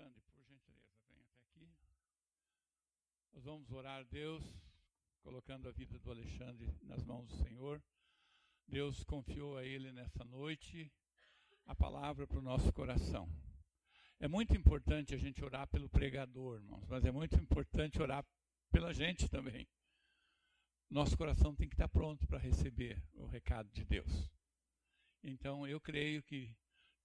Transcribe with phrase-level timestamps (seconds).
[0.00, 1.76] Alexandre, por gentileza, venha até aqui.
[3.34, 4.42] Nós vamos orar a Deus,
[5.20, 7.82] colocando a vida do Alexandre nas mãos do Senhor.
[8.66, 10.90] Deus confiou a ele nessa noite
[11.66, 13.28] a palavra para o nosso coração.
[14.18, 18.24] É muito importante a gente orar pelo pregador, irmãos, mas é muito importante orar
[18.70, 19.68] pela gente também.
[20.88, 24.30] Nosso coração tem que estar pronto para receber o recado de Deus.
[25.22, 26.56] Então, eu creio que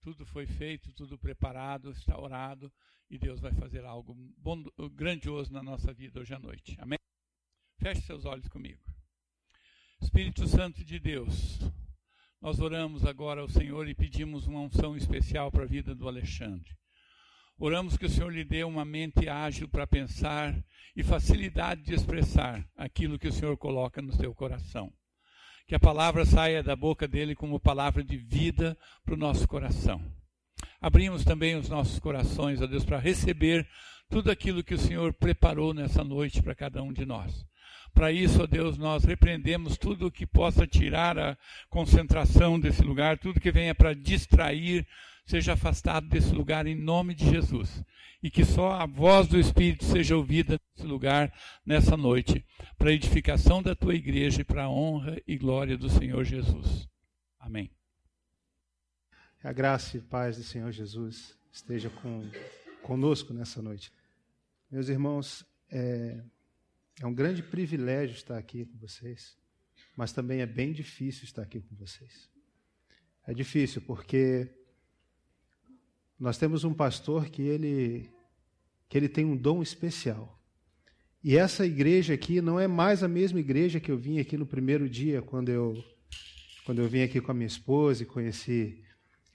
[0.06, 2.72] tudo foi feito, tudo preparado, está orado
[3.10, 6.78] e Deus vai fazer algo bom, grandioso na nossa vida hoje à noite.
[6.80, 7.00] Amém?
[7.80, 8.80] Feche seus olhos comigo.
[10.00, 11.58] Espírito Santo de Deus,
[12.40, 16.78] nós oramos agora ao Senhor e pedimos uma unção especial para a vida do Alexandre.
[17.58, 20.54] Oramos que o Senhor lhe dê uma mente ágil para pensar
[20.96, 24.94] e facilidade de expressar aquilo que o Senhor coloca no seu coração.
[25.68, 30.02] Que a palavra saia da boca dele como palavra de vida para o nosso coração.
[30.80, 33.68] Abrimos também os nossos corações, a Deus, para receber
[34.08, 37.46] tudo aquilo que o Senhor preparou nessa noite para cada um de nós.
[37.96, 41.38] Para isso, ó Deus, nós repreendemos tudo que possa tirar a
[41.70, 44.86] concentração desse lugar, tudo que venha para distrair,
[45.26, 47.84] seja afastado desse lugar em nome de Jesus.
[48.22, 51.34] E que só a voz do Espírito seja ouvida nesse lugar,
[51.66, 52.46] nessa noite,
[52.78, 56.88] para a edificação da tua igreja e para a honra e glória do Senhor Jesus.
[57.40, 57.70] Amém.
[59.44, 62.28] A graça e paz do Senhor Jesus esteja com,
[62.82, 63.94] conosco nessa noite.
[64.72, 66.24] Meus irmãos, é,
[67.00, 69.38] é um grande privilégio estar aqui com vocês,
[69.96, 72.30] mas também é bem difícil estar aqui com vocês.
[73.28, 74.50] É difícil porque
[76.20, 78.10] nós temos um pastor que ele
[78.88, 80.40] que ele tem um dom especial.
[81.24, 84.46] E essa igreja aqui não é mais a mesma igreja que eu vim aqui no
[84.46, 85.84] primeiro dia quando eu
[86.66, 88.84] quando eu vim aqui com a minha esposa e conheci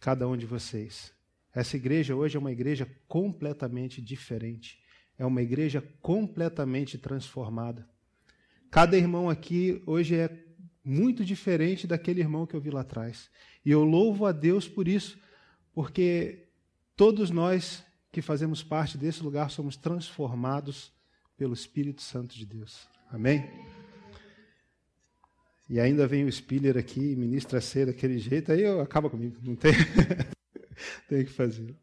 [0.00, 1.12] cada um de vocês.
[1.54, 4.80] Essa igreja hoje é uma igreja completamente diferente
[5.20, 7.86] é uma igreja completamente transformada.
[8.70, 10.30] Cada irmão aqui hoje é
[10.82, 13.30] muito diferente daquele irmão que eu vi lá atrás.
[13.62, 15.20] E eu louvo a Deus por isso,
[15.74, 16.48] porque
[17.00, 20.92] todos nós que fazemos parte desse lugar somos transformados
[21.34, 22.86] pelo Espírito Santo de Deus.
[23.10, 23.50] Amém?
[25.66, 29.56] E ainda vem o Spiller aqui ministra ser daquele jeito, aí eu, acaba comigo, não
[29.56, 29.72] tem,
[31.08, 31.74] tem que fazer.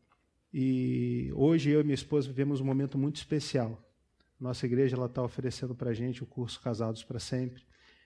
[0.54, 3.84] E hoje eu e minha esposa vivemos um momento muito especial.
[4.40, 7.64] Nossa igreja está oferecendo para a gente o curso Casados para Sempre.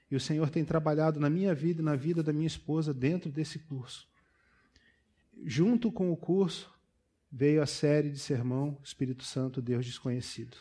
[0.10, 3.30] E o Senhor tem trabalhado na minha vida e na vida da minha esposa dentro
[3.30, 4.08] desse curso.
[5.44, 6.72] Junto com o curso,
[7.32, 10.58] veio a série de sermão Espírito Santo, Deus Desconhecido.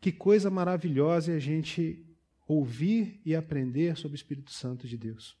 [0.00, 2.04] Que coisa maravilhosa é a gente
[2.46, 5.36] ouvir e aprender sobre o Espírito Santo de Deus.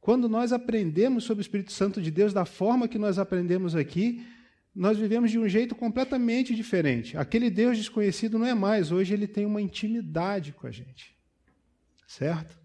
[0.00, 4.24] Quando nós aprendemos sobre o Espírito Santo de Deus da forma que nós aprendemos aqui,
[4.74, 7.16] nós vivemos de um jeito completamente diferente.
[7.16, 11.16] Aquele Deus desconhecido não é mais, hoje ele tem uma intimidade com a gente.
[12.06, 12.58] Certo?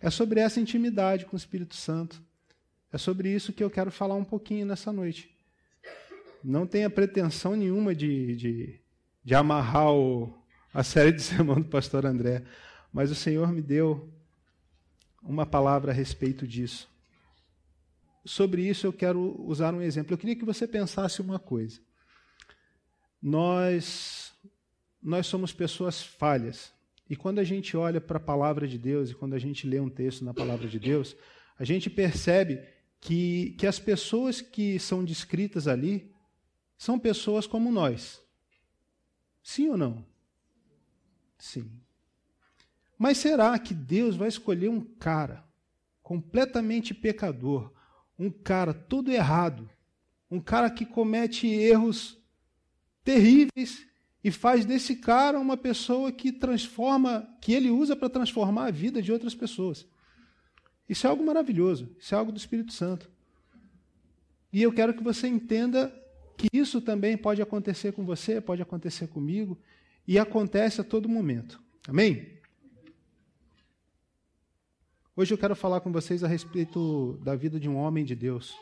[0.00, 2.22] É sobre essa intimidade com o Espírito Santo.
[2.94, 5.28] É sobre isso que eu quero falar um pouquinho nessa noite.
[6.44, 8.80] Não tenha pretensão nenhuma de, de,
[9.24, 10.32] de amarrar o,
[10.72, 12.44] a série de sermão do pastor André,
[12.92, 14.08] mas o Senhor me deu
[15.20, 16.88] uma palavra a respeito disso.
[18.24, 20.14] Sobre isso eu quero usar um exemplo.
[20.14, 21.80] Eu queria que você pensasse uma coisa.
[23.20, 24.32] Nós
[25.02, 26.72] nós somos pessoas falhas.
[27.10, 29.80] E quando a gente olha para a palavra de Deus e quando a gente lê
[29.80, 31.16] um texto na palavra de Deus,
[31.58, 32.72] a gente percebe
[33.04, 36.10] que, que as pessoas que são descritas ali
[36.78, 38.22] são pessoas como nós.
[39.42, 40.06] Sim ou não?
[41.36, 41.70] Sim.
[42.98, 45.44] Mas será que Deus vai escolher um cara
[46.02, 47.70] completamente pecador,
[48.18, 49.68] um cara todo errado,
[50.30, 52.16] um cara que comete erros
[53.04, 53.86] terríveis
[54.22, 59.02] e faz desse cara uma pessoa que transforma, que ele usa para transformar a vida
[59.02, 59.86] de outras pessoas?
[60.88, 63.10] Isso é algo maravilhoso, isso é algo do Espírito Santo.
[64.52, 65.92] E eu quero que você entenda
[66.36, 69.58] que isso também pode acontecer com você, pode acontecer comigo,
[70.06, 71.60] e acontece a todo momento.
[71.88, 72.38] Amém?
[75.16, 78.54] Hoje eu quero falar com vocês a respeito da vida de um homem de Deus.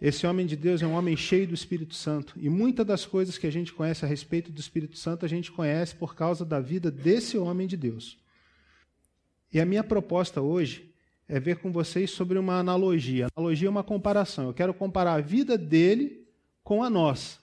[0.00, 2.34] Esse homem de Deus é um homem cheio do Espírito Santo.
[2.38, 5.52] E muitas das coisas que a gente conhece a respeito do Espírito Santo, a gente
[5.52, 8.18] conhece por causa da vida desse homem de Deus.
[9.52, 10.94] E a minha proposta hoje
[11.28, 13.28] é ver com vocês sobre uma analogia.
[13.36, 14.46] Analogia é uma comparação.
[14.46, 16.26] Eu quero comparar a vida dele
[16.62, 17.38] com a nossa.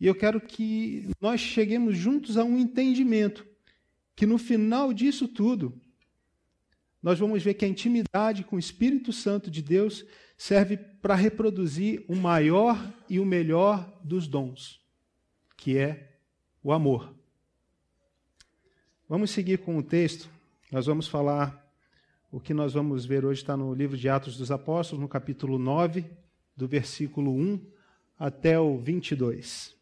[0.00, 3.46] E eu quero que nós cheguemos juntos a um entendimento
[4.16, 5.80] que no final disso tudo
[7.02, 10.04] nós vamos ver que a intimidade com o Espírito Santo de Deus
[10.36, 12.78] serve para reproduzir o maior
[13.08, 14.80] e o melhor dos dons,
[15.56, 16.16] que é
[16.62, 17.14] o amor.
[19.08, 20.31] Vamos seguir com o texto.
[20.72, 21.70] Nós vamos falar
[22.30, 25.58] o que nós vamos ver hoje está no livro de Atos dos Apóstolos, no capítulo
[25.58, 26.02] 9,
[26.56, 27.60] do versículo 1
[28.18, 29.76] até o 22.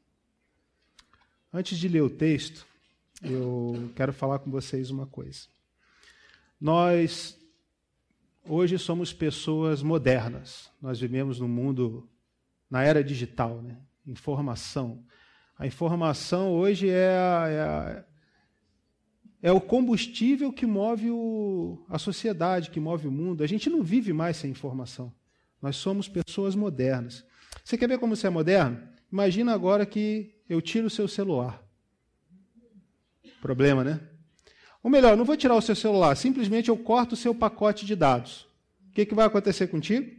[1.55, 2.67] Antes de ler o texto,
[3.23, 5.47] eu quero falar com vocês uma coisa.
[6.61, 7.39] Nós
[8.45, 10.73] hoje somos pessoas modernas.
[10.83, 12.11] Nós vivemos no mundo
[12.69, 13.79] na era digital, né?
[14.05, 15.05] Informação.
[15.57, 18.05] A informação hoje é, a, é, a,
[19.43, 23.43] é o combustível que move o, a sociedade, que move o mundo.
[23.43, 25.13] A gente não vive mais sem informação.
[25.63, 27.25] Nós somos pessoas modernas.
[27.65, 28.81] Você quer ver como você é moderno?
[29.11, 31.63] Imagina agora que eu tiro o seu celular.
[33.41, 34.01] Problema, né?
[34.83, 37.95] Ou melhor, não vou tirar o seu celular, simplesmente eu corto o seu pacote de
[37.95, 38.47] dados.
[38.89, 40.11] O que, que vai acontecer contigo?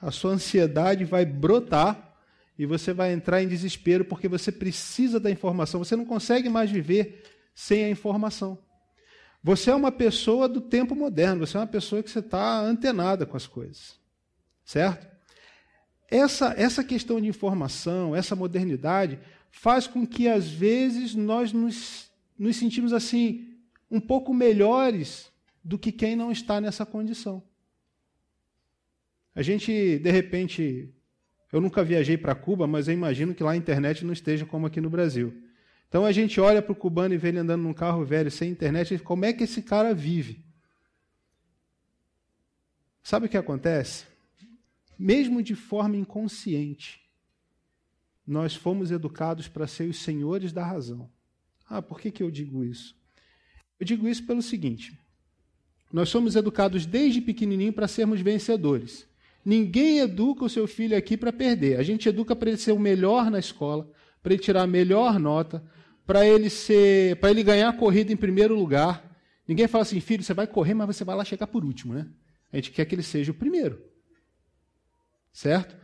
[0.00, 2.16] A sua ansiedade vai brotar
[2.58, 5.82] e você vai entrar em desespero porque você precisa da informação.
[5.82, 7.22] Você não consegue mais viver
[7.54, 8.58] sem a informação.
[9.42, 13.26] Você é uma pessoa do tempo moderno, você é uma pessoa que você está antenada
[13.26, 13.98] com as coisas.
[14.64, 15.06] Certo?
[16.08, 19.18] Essa, essa questão de informação, essa modernidade,
[19.50, 23.56] faz com que, às vezes, nós nos, nos sentimos assim,
[23.90, 25.32] um pouco melhores
[25.64, 27.42] do que quem não está nessa condição.
[29.34, 30.94] A gente, de repente,
[31.52, 34.66] eu nunca viajei para Cuba, mas eu imagino que lá a internet não esteja como
[34.66, 35.34] aqui no Brasil.
[35.92, 38.50] Então a gente olha para o cubano e vê ele andando num carro velho sem
[38.50, 40.42] internet, e como é que esse cara vive?
[43.02, 44.06] Sabe o que acontece?
[45.02, 47.00] mesmo de forma inconsciente,
[48.24, 51.10] nós fomos educados para ser os senhores da razão.
[51.68, 52.94] Ah, por que, que eu digo isso?
[53.80, 54.96] Eu digo isso pelo seguinte:
[55.92, 59.04] nós somos educados desde pequenininho para sermos vencedores.
[59.44, 61.80] Ninguém educa o seu filho aqui para perder.
[61.80, 63.90] A gente educa para ele ser o melhor na escola,
[64.22, 65.64] para ele tirar a melhor nota,
[66.06, 69.10] para ele ser, para ele ganhar a corrida em primeiro lugar.
[69.46, 72.06] Ninguém fala assim, filho, você vai correr, mas você vai lá chegar por último, né?
[72.52, 73.92] A gente quer que ele seja o primeiro
[75.32, 75.74] certo?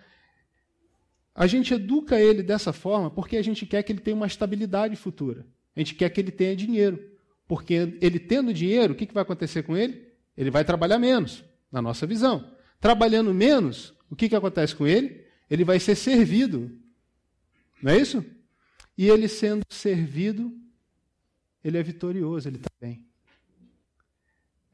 [1.35, 4.95] A gente educa ele dessa forma porque a gente quer que ele tenha uma estabilidade
[4.97, 5.47] futura.
[5.75, 7.13] A gente quer que ele tenha dinheiro.
[7.47, 10.07] Porque ele tendo dinheiro, o que, vai acontecer com ele?
[10.37, 12.53] Ele vai trabalhar menos, na nossa visão.
[12.81, 15.25] Trabalhando menos, o que, que acontece com ele?
[15.49, 16.71] Ele vai ser servido.
[17.83, 18.23] Não é isso?
[18.99, 20.53] E ele sendo servido,
[21.63, 23.07] ele é vitorioso, ele está bem.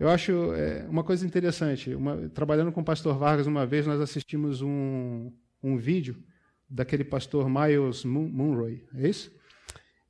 [0.01, 1.95] Eu acho é, uma coisa interessante.
[1.95, 5.31] Uma, trabalhando com o pastor Vargas uma vez, nós assistimos um,
[5.63, 6.17] um vídeo
[6.67, 9.31] daquele pastor Miles Munroy, é isso?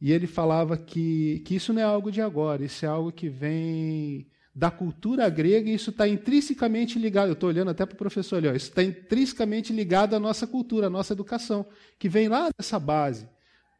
[0.00, 3.28] E ele falava que, que isso não é algo de agora, isso é algo que
[3.28, 7.30] vem da cultura grega e isso está intrinsecamente ligado.
[7.30, 10.46] Eu estou olhando até para o professor ali, ó, isso está intrinsecamente ligado à nossa
[10.46, 11.66] cultura, à nossa educação,
[11.98, 13.33] que vem lá dessa base.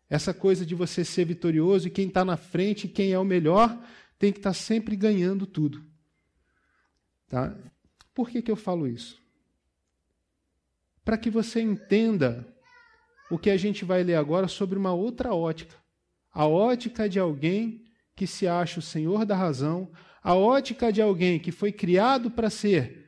[0.08, 3.76] Essa coisa de você ser vitorioso e quem está na frente, quem é o melhor,
[4.18, 5.84] tem que estar tá sempre ganhando tudo.
[7.28, 7.56] Tá?
[8.14, 9.20] Por que, que eu falo isso?
[11.04, 12.46] Para que você entenda
[13.30, 15.76] o que a gente vai ler agora sobre uma outra ótica.
[16.32, 17.84] A ótica de alguém
[18.14, 19.90] que se acha o senhor da razão,
[20.22, 23.04] a ótica de alguém que foi criado para ser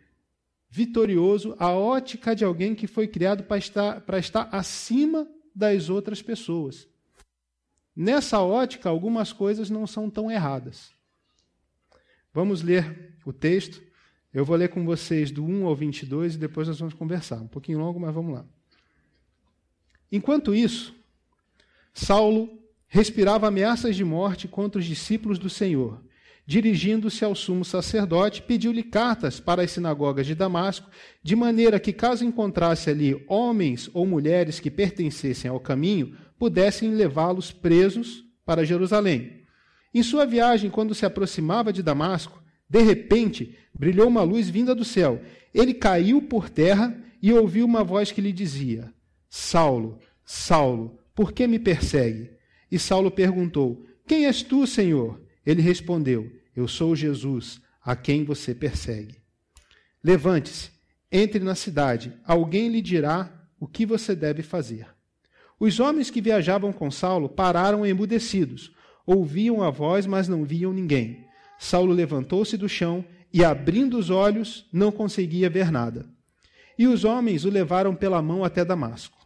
[0.69, 5.27] vitorioso, a ótica de alguém que foi criado para estar, estar acima
[5.57, 6.87] das outras pessoas.
[7.95, 10.93] Nessa ótica, algumas coisas não são tão erradas.
[12.33, 13.87] Vamos ler o texto
[14.37, 17.37] eu vou ler com vocês do 1 ao 22 e depois nós vamos conversar.
[17.37, 18.45] Um pouquinho longo, mas vamos lá.
[20.13, 20.95] Enquanto isso,
[21.95, 26.05] Saulo respirava ameaças de morte contra os discípulos do Senhor.
[26.49, 30.89] Dirigindo-se ao sumo sacerdote, pediu-lhe cartas para as sinagogas de Damasco,
[31.21, 37.51] de maneira que, caso encontrasse ali homens ou mulheres que pertencessem ao caminho, pudessem levá-los
[37.51, 39.43] presos para Jerusalém.
[39.93, 44.85] Em sua viagem, quando se aproximava de Damasco, de repente, brilhou uma luz vinda do
[44.85, 45.21] céu.
[45.53, 48.93] Ele caiu por terra e ouviu uma voz que lhe dizia:
[49.29, 52.31] Saulo, Saulo, por que me persegue?
[52.71, 55.21] E Saulo perguntou: Quem és tu, Senhor?
[55.47, 59.17] Ele respondeu: Eu sou Jesus, a quem você persegue.
[60.03, 60.71] Levante-se,
[61.13, 64.87] entre na cidade, alguém lhe dirá o que você deve fazer.
[65.61, 68.73] Os homens que viajavam com Saulo pararam emudecidos,
[69.07, 71.27] ouviam a voz, mas não viam ninguém.
[71.59, 76.07] Saulo levantou-se do chão e, abrindo os olhos, não conseguia ver nada.
[76.79, 79.17] E os homens o levaram pela mão até Damasco.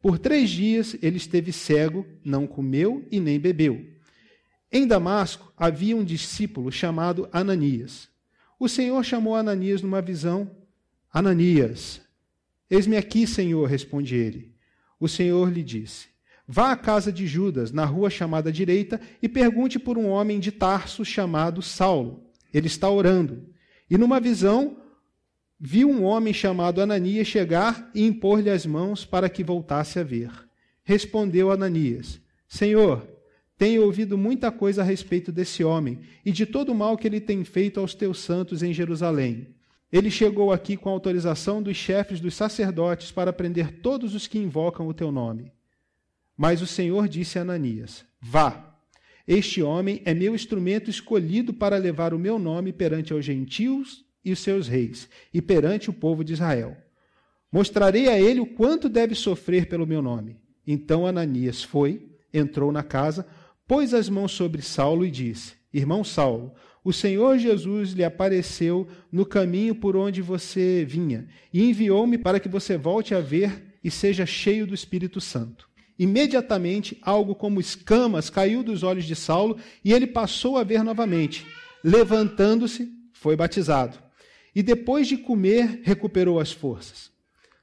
[0.00, 3.86] Por três dias ele esteve cego, não comeu e nem bebeu.
[4.72, 8.08] Em Damasco havia um discípulo chamado Ananias.
[8.58, 10.50] O Senhor chamou Ananias numa visão:
[11.12, 12.00] Ananias.
[12.70, 14.54] Eis-me aqui, Senhor, responde ele.
[14.98, 16.08] O Senhor lhe disse:
[16.46, 20.52] Vá à casa de Judas, na rua chamada direita, e pergunte por um homem de
[20.52, 22.24] Tarso chamado Saulo.
[22.52, 23.48] Ele está orando.
[23.88, 24.76] E numa visão,
[25.58, 30.30] viu um homem chamado Ananias chegar e impor-lhe as mãos para que voltasse a ver.
[30.84, 33.06] Respondeu Ananias: Senhor,
[33.60, 37.20] tenho ouvido muita coisa a respeito desse homem e de todo o mal que ele
[37.20, 39.48] tem feito aos teus santos em Jerusalém.
[39.92, 44.88] Ele chegou aqui com autorização dos chefes dos sacerdotes para prender todos os que invocam
[44.88, 45.52] o teu nome.
[46.34, 48.78] Mas o Senhor disse a Ananias: Vá.
[49.28, 54.32] Este homem é meu instrumento escolhido para levar o meu nome perante os gentios e
[54.32, 56.74] os seus reis, e perante o povo de Israel.
[57.52, 60.38] Mostrarei a ele o quanto deve sofrer pelo meu nome.
[60.66, 63.26] Então Ananias foi, entrou na casa,
[63.70, 69.24] pôs as mãos sobre Saulo e disse: Irmão Saulo, o Senhor Jesus lhe apareceu no
[69.24, 74.26] caminho por onde você vinha e enviou-me para que você volte a ver e seja
[74.26, 75.68] cheio do Espírito Santo.
[75.96, 81.46] Imediatamente, algo como escamas caiu dos olhos de Saulo e ele passou a ver novamente.
[81.84, 83.98] Levantando-se, foi batizado.
[84.52, 87.12] E depois de comer, recuperou as forças.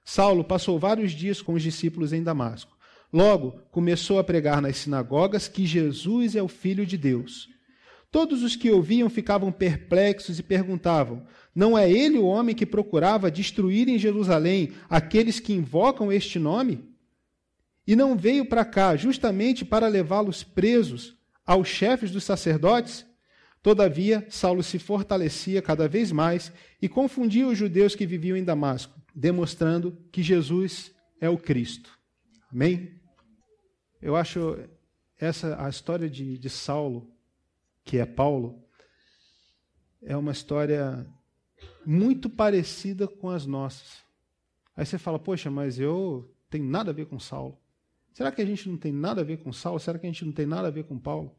[0.05, 2.76] Saulo passou vários dias com os discípulos em Damasco.
[3.11, 7.47] Logo, começou a pregar nas sinagogas que Jesus é o Filho de Deus.
[8.11, 13.31] Todos os que ouviam ficavam perplexos e perguntavam: Não é ele o homem que procurava
[13.31, 16.85] destruir em Jerusalém aqueles que invocam este nome?
[17.85, 23.05] E não veio para cá justamente para levá-los presos aos chefes dos sacerdotes?
[23.63, 29.01] Todavia, Saulo se fortalecia cada vez mais e confundia os judeus que viviam em Damasco,
[29.13, 31.89] demonstrando que Jesus é o Cristo.
[32.51, 32.96] Amém?
[34.01, 34.57] Eu acho
[35.19, 37.11] essa a história de, de Saulo
[37.87, 38.61] que é Paulo,
[40.03, 41.07] é uma história
[41.85, 44.03] muito parecida com as nossas.
[44.75, 47.57] Aí você fala, poxa, mas eu tenho nada a ver com Saulo.
[48.13, 49.79] Será que a gente não tem nada a ver com Saulo?
[49.79, 51.33] Será que a gente não tem nada a ver com Paulo?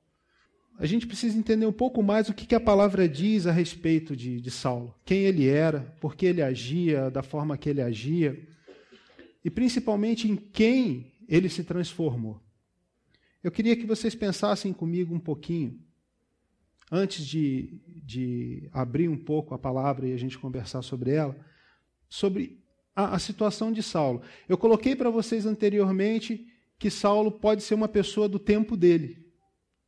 [0.78, 4.16] A gente precisa entender um pouco mais o que, que a palavra diz a respeito
[4.16, 4.94] de, de Saulo.
[5.04, 8.40] Quem ele era, por que ele agia, da forma que ele agia.
[9.44, 12.40] E principalmente em quem ele se transformou.
[13.42, 15.78] Eu queria que vocês pensassem comigo um pouquinho
[16.90, 21.36] antes de, de abrir um pouco a palavra e a gente conversar sobre ela,
[22.08, 22.58] sobre
[22.96, 24.22] a, a situação de Saulo.
[24.48, 26.46] Eu coloquei para vocês anteriormente
[26.78, 29.24] que Saulo pode ser uma pessoa do tempo dele,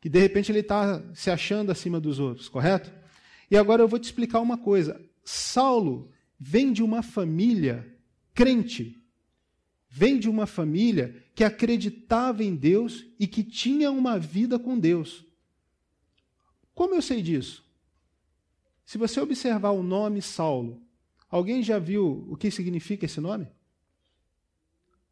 [0.01, 2.93] que de repente ele está se achando acima dos outros, correto?
[3.51, 5.01] E agora eu vou te explicar uma coisa.
[5.25, 7.87] Saulo vem de uma família
[8.35, 9.00] crente,
[9.91, 15.27] vem de uma família que acreditava em Deus e que tinha uma vida com Deus.
[16.73, 17.69] Como eu sei disso?
[18.87, 20.81] Se você observar o nome Saulo,
[21.29, 23.49] alguém já viu o que significa esse nome?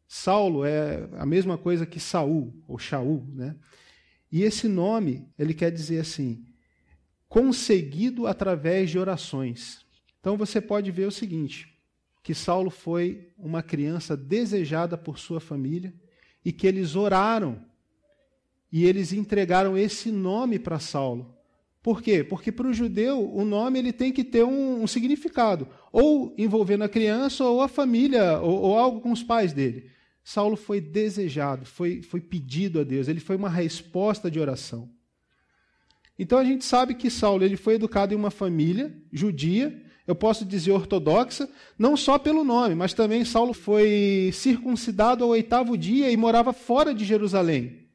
[0.07, 3.55] Saulo é a mesma coisa que Saul, ou Shaul, né?
[4.31, 6.45] E esse nome, ele quer dizer assim,
[7.27, 9.85] conseguido através de orações.
[10.19, 11.78] Então você pode ver o seguinte,
[12.21, 15.93] que Saulo foi uma criança desejada por sua família
[16.43, 17.63] e que eles oraram
[18.71, 21.35] e eles entregaram esse nome para Saulo.
[21.81, 22.23] Por quê?
[22.23, 26.83] Porque para o judeu o nome ele tem que ter um, um, significado, ou envolvendo
[26.83, 29.89] a criança, ou a família, ou, ou, algo com os pais dele.
[30.23, 34.89] Saulo foi desejado, foi, foi pedido a Deus, ele foi uma resposta de oração.
[36.17, 40.43] Então a gente sabe que Saulo ele foi educado em uma família judia, eu posso
[40.43, 41.47] dizer ortodoxa,
[41.77, 46.95] não só pelo nome, mas também Saulo foi circuncidado ao oitavo dia e morava fora
[46.95, 47.87] de Jerusalém.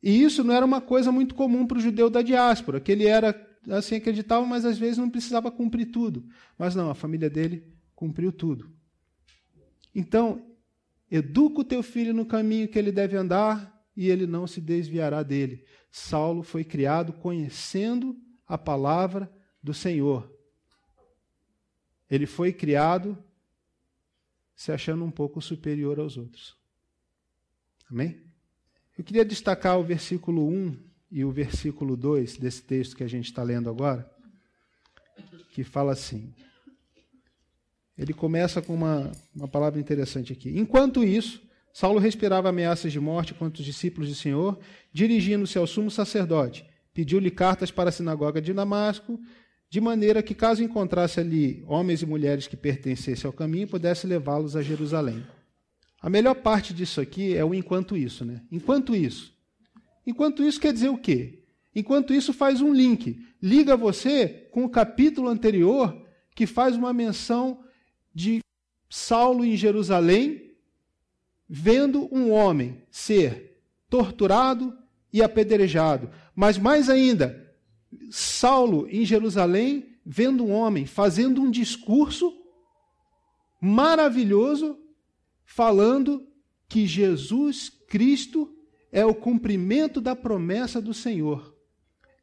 [0.00, 3.08] E isso não era uma coisa muito comum para o judeu da diáspora, que ele
[3.08, 3.34] era
[3.70, 6.24] assim acreditava, mas às vezes não precisava cumprir tudo.
[6.56, 8.70] Mas não, a família dele cumpriu tudo.
[9.92, 10.40] Então,
[11.10, 15.24] educa o teu filho no caminho que ele deve andar e ele não se desviará
[15.24, 15.64] dele.
[15.90, 19.28] Saulo foi criado conhecendo a palavra
[19.60, 20.37] do Senhor.
[22.10, 23.16] Ele foi criado
[24.54, 26.56] se achando um pouco superior aos outros.
[27.90, 28.20] Amém?
[28.96, 30.76] Eu queria destacar o versículo 1
[31.10, 34.10] e o versículo 2 desse texto que a gente está lendo agora,
[35.52, 36.34] que fala assim.
[37.96, 40.58] Ele começa com uma, uma palavra interessante aqui.
[40.58, 41.40] Enquanto isso,
[41.72, 44.58] Saulo respirava ameaças de morte contra os discípulos do Senhor,
[44.92, 46.66] dirigindo-se ao sumo sacerdote.
[46.92, 49.20] Pediu-lhe cartas para a sinagoga de Damasco,
[49.70, 54.56] de maneira que, caso encontrasse ali homens e mulheres que pertencessem ao caminho, pudesse levá-los
[54.56, 55.24] a Jerusalém.
[56.00, 58.42] A melhor parte disso aqui é o enquanto isso, né?
[58.50, 59.36] Enquanto isso.
[60.06, 61.42] Enquanto isso quer dizer o quê?
[61.74, 67.62] Enquanto isso faz um link, liga você com o capítulo anterior que faz uma menção
[68.14, 68.40] de
[68.88, 70.54] Saulo em Jerusalém,
[71.48, 73.60] vendo um homem ser
[73.90, 74.76] torturado
[75.12, 76.10] e apedrejado.
[76.34, 77.47] Mas mais ainda,
[78.10, 82.34] Saulo em Jerusalém, vendo um homem fazendo um discurso
[83.60, 84.78] maravilhoso,
[85.44, 86.26] falando
[86.68, 88.54] que Jesus Cristo
[88.92, 91.54] é o cumprimento da promessa do Senhor.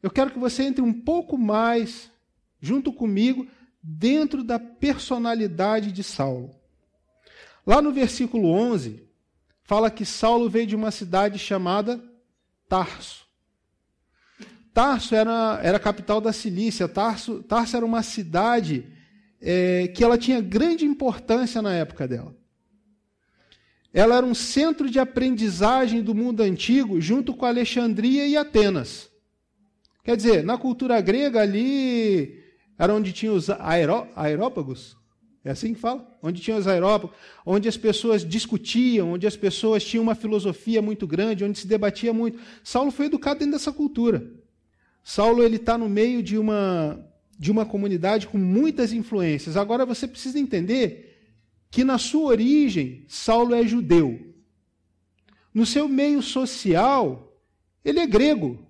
[0.01, 2.11] Eu quero que você entre um pouco mais,
[2.59, 3.47] junto comigo,
[3.81, 6.51] dentro da personalidade de Saulo.
[7.65, 9.03] Lá no versículo 11,
[9.63, 12.03] fala que Saulo veio de uma cidade chamada
[12.69, 13.24] Tarso.
[14.75, 16.85] Tarso era, era a capital da Cilícia.
[16.85, 18.85] Tarso, Tarso era uma cidade
[19.41, 22.35] é, que ela tinha grande importância na época dela.
[23.93, 29.09] Ela era um centro de aprendizagem do mundo antigo, junto com Alexandria e Atenas.
[30.03, 32.43] Quer dizer, na cultura grega ali
[32.77, 34.97] era onde tinha os aeró, aerópagos,
[35.45, 36.05] é assim que fala?
[36.21, 37.15] Onde tinha os aerópagos,
[37.45, 42.11] onde as pessoas discutiam, onde as pessoas tinham uma filosofia muito grande, onde se debatia
[42.11, 42.37] muito.
[42.61, 44.43] Saulo foi educado dentro dessa cultura.
[45.07, 46.99] Saulo ele está no meio de uma
[47.37, 49.55] de uma comunidade com muitas influências.
[49.55, 51.21] Agora você precisa entender
[51.69, 54.33] que na sua origem Saulo é judeu.
[55.53, 57.37] No seu meio social,
[57.83, 58.65] ele é grego.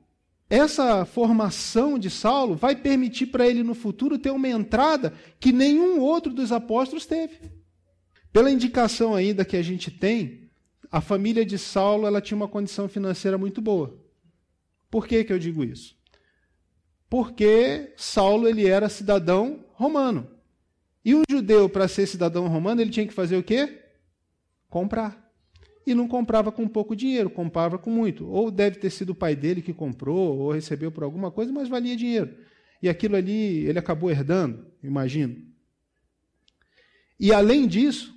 [0.49, 6.01] Essa formação de Saulo vai permitir para ele no futuro ter uma entrada que nenhum
[6.01, 7.49] outro dos apóstolos teve.
[8.33, 10.49] Pela indicação ainda que a gente tem,
[10.91, 13.97] a família de Saulo ela tinha uma condição financeira muito boa.
[14.91, 15.94] Por que, que eu digo isso?
[17.09, 20.27] Porque Saulo ele era cidadão romano.
[21.03, 23.79] E um judeu, para ser cidadão romano, ele tinha que fazer o quê?
[24.69, 25.23] Comprar.
[25.85, 28.27] E não comprava com pouco dinheiro, comprava com muito.
[28.27, 31.69] Ou deve ter sido o pai dele que comprou, ou recebeu por alguma coisa, mas
[31.69, 32.35] valia dinheiro.
[32.81, 35.35] E aquilo ali ele acabou herdando, imagino.
[37.19, 38.13] E além disso,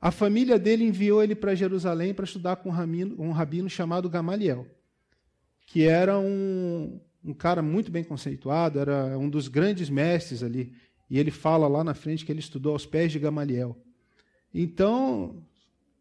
[0.00, 4.08] a família dele enviou ele para Jerusalém para estudar com um rabino, um rabino chamado
[4.08, 4.66] Gamaliel,
[5.66, 10.74] que era um, um cara muito bem conceituado, era um dos grandes mestres ali.
[11.08, 13.76] E ele fala lá na frente que ele estudou aos pés de Gamaliel.
[14.52, 15.42] Então,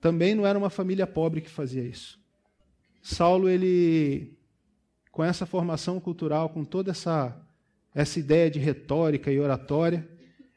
[0.02, 2.20] também não era uma família pobre que fazia isso.
[3.02, 4.38] Saulo, ele,
[5.12, 7.42] com essa formação cultural, com toda essa,
[7.96, 10.08] essa ideia de retórica e oratória,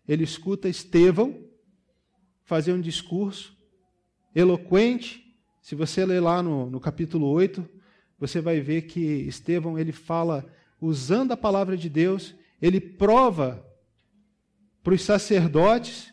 [0.06, 1.44] ele escuta Estevão
[2.44, 3.56] fazer um discurso
[4.34, 5.34] eloquente.
[5.60, 7.68] Se você ler lá no, no capítulo 8,
[8.18, 10.46] você vai ver que Estevão ele fala
[10.80, 13.64] usando a palavra de Deus, ele prova
[14.82, 16.12] para os sacerdotes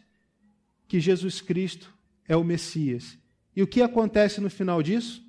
[0.88, 1.93] que Jesus Cristo
[2.28, 3.17] é o Messias.
[3.56, 5.23] E o que acontece no final disso?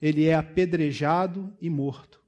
[0.00, 2.22] Ele é apedrejado e morto.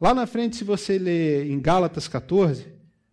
[0.00, 2.66] Lá na frente, se você ler em Gálatas 14,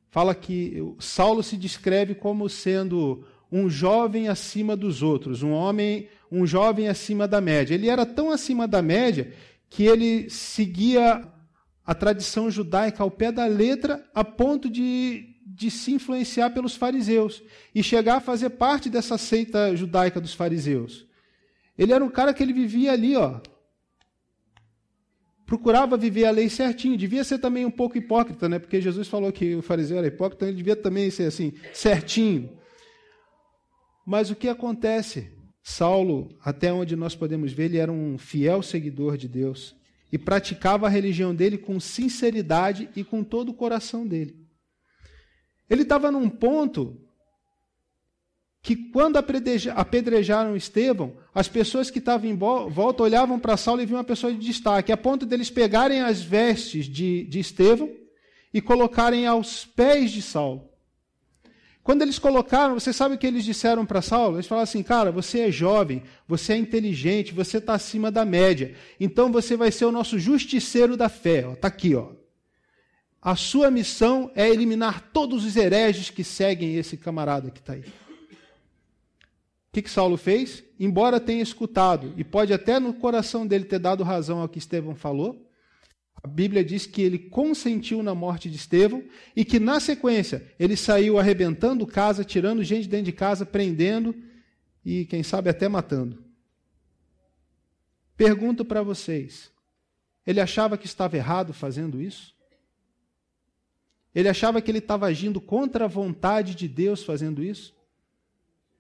[0.10, 6.46] fala que Saulo se descreve como sendo um jovem acima dos outros, um homem, um
[6.46, 7.74] jovem acima da média.
[7.74, 9.32] Ele era tão acima da média
[9.74, 11.28] que ele seguia
[11.84, 17.42] a tradição judaica ao pé da letra, a ponto de, de se influenciar pelos fariseus
[17.74, 21.08] e chegar a fazer parte dessa seita judaica dos fariseus.
[21.76, 23.42] Ele era um cara que ele vivia ali, ó.
[25.44, 28.60] Procurava viver a lei certinho, devia ser também um pouco hipócrita, né?
[28.60, 32.56] Porque Jesus falou que o fariseu era hipócrita, então ele devia também ser assim, certinho.
[34.06, 35.32] Mas o que acontece?
[35.64, 39.74] Saulo, até onde nós podemos ver, ele era um fiel seguidor de Deus
[40.12, 44.38] e praticava a religião dele com sinceridade e com todo o coração dele.
[45.70, 47.02] Ele estava num ponto
[48.62, 53.98] que, quando apedrejaram Estevão, as pessoas que estavam em volta olhavam para Saulo e viam
[53.98, 57.90] uma pessoa de destaque, a ponto deles pegarem as vestes de, de Estevão
[58.54, 60.73] e colocarem aos pés de Saulo.
[61.84, 64.38] Quando eles colocaram, você sabe o que eles disseram para Saulo?
[64.38, 68.74] Eles falaram assim: cara, você é jovem, você é inteligente, você está acima da média,
[68.98, 71.52] então você vai ser o nosso justiceiro da fé.
[71.52, 72.12] Está aqui, ó.
[73.22, 77.82] A sua missão é eliminar todos os hereges que seguem esse camarada que está aí.
[77.82, 77.86] O
[79.74, 80.64] que, que Saulo fez?
[80.80, 84.96] Embora tenha escutado, e pode até no coração dele ter dado razão ao que Estevão
[84.96, 85.43] falou,
[86.24, 89.04] a Bíblia diz que ele consentiu na morte de Estevão
[89.36, 94.16] e que, na sequência, ele saiu arrebentando casa, tirando gente dentro de casa, prendendo
[94.86, 96.24] e, quem sabe, até matando.
[98.16, 99.52] Pergunto para vocês:
[100.26, 102.34] ele achava que estava errado fazendo isso?
[104.16, 107.76] Ele achava que ele estava agindo contra a vontade de Deus fazendo isso?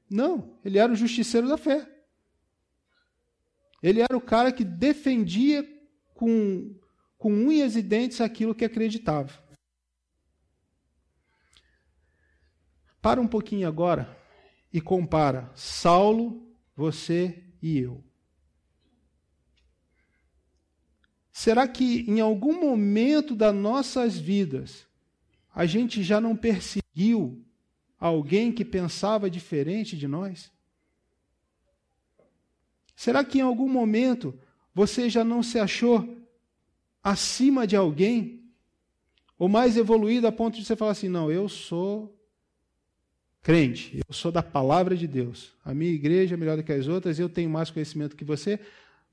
[0.10, 1.90] Não, ele era o justiceiro da fé.
[3.82, 5.68] Ele era o cara que defendia
[6.14, 6.74] com
[7.24, 9.32] com unhas e dentes aquilo que acreditava.
[13.02, 14.14] Para um pouquinho agora
[14.74, 18.04] e compara Saulo, você e eu.
[21.32, 24.86] Será que em algum momento das nossas vidas
[25.56, 27.42] a gente já não perseguiu
[27.98, 30.52] alguém que pensava diferente de nós?
[32.98, 34.38] Será que em algum momento
[34.76, 36.22] você já não se achou
[37.04, 38.42] acima de alguém?
[39.38, 42.18] Ou mais evoluído a ponto de você falar assim: não, eu sou
[43.42, 45.54] crente, eu sou da palavra de Deus.
[45.66, 48.60] A minha igreja é melhor do que as outras, eu tenho mais conhecimento que você.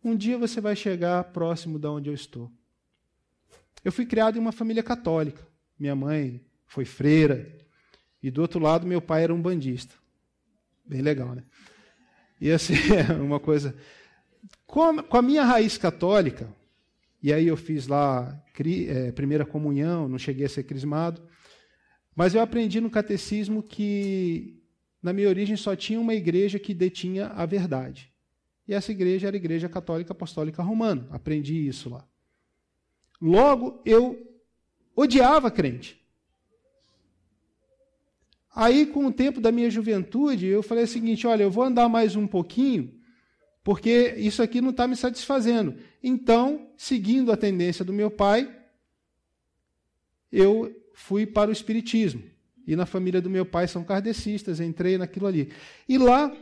[0.03, 2.51] Um dia você vai chegar próximo de onde eu estou.
[3.85, 5.47] Eu fui criado em uma família católica.
[5.79, 7.59] Minha mãe foi freira.
[8.23, 9.95] E do outro lado, meu pai era um bandista.
[10.85, 11.43] Bem legal, né?
[12.41, 13.75] E assim, é uma coisa.
[14.67, 16.49] Com a minha raiz católica,
[17.23, 18.43] e aí eu fiz lá
[18.89, 21.23] é, primeira comunhão, não cheguei a ser crismado,
[22.15, 24.63] mas eu aprendi no catecismo que
[25.03, 28.11] na minha origem só tinha uma igreja que detinha a verdade.
[28.71, 31.09] E essa igreja era a Igreja Católica Apostólica Romana.
[31.11, 32.07] Aprendi isso lá.
[33.21, 34.17] Logo, eu
[34.95, 36.01] odiava crente.
[38.55, 41.89] Aí, com o tempo da minha juventude, eu falei o seguinte: olha, eu vou andar
[41.89, 42.95] mais um pouquinho,
[43.63, 45.77] porque isso aqui não está me satisfazendo.
[46.03, 48.51] Então, seguindo a tendência do meu pai,
[50.33, 52.23] eu fui para o Espiritismo.
[52.67, 55.53] E na família do meu pai são kardecistas, entrei naquilo ali.
[55.89, 56.33] E lá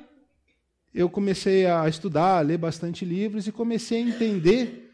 [0.94, 4.92] eu comecei a estudar, a ler bastante livros e comecei a entender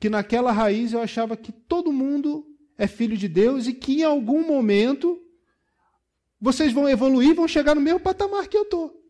[0.00, 2.46] que naquela raiz eu achava que todo mundo
[2.76, 5.20] é filho de Deus e que em algum momento
[6.40, 9.03] vocês vão evoluir, vão chegar no mesmo patamar que eu estou.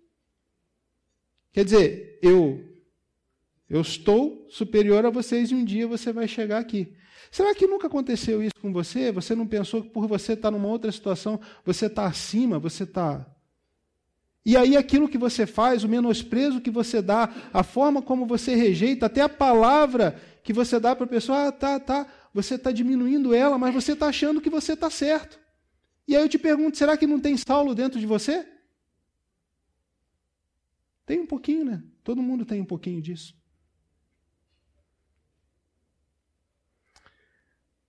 [1.54, 2.68] Quer dizer, eu
[3.70, 6.92] eu estou superior a vocês e um dia você vai chegar aqui.
[7.30, 9.10] Será que nunca aconteceu isso com você?
[9.12, 13.24] Você não pensou que por você estar numa outra situação, você está acima, você está.
[14.44, 18.54] E aí aquilo que você faz, o menosprezo que você dá, a forma como você
[18.56, 22.70] rejeita, até a palavra que você dá para a pessoa, ah, tá, tá, você está
[22.70, 25.38] diminuindo ela, mas você está achando que você está certo.
[26.06, 28.53] E aí eu te pergunto, será que não tem Saulo dentro de você?
[31.06, 31.82] Tem um pouquinho, né?
[32.02, 33.36] Todo mundo tem um pouquinho disso.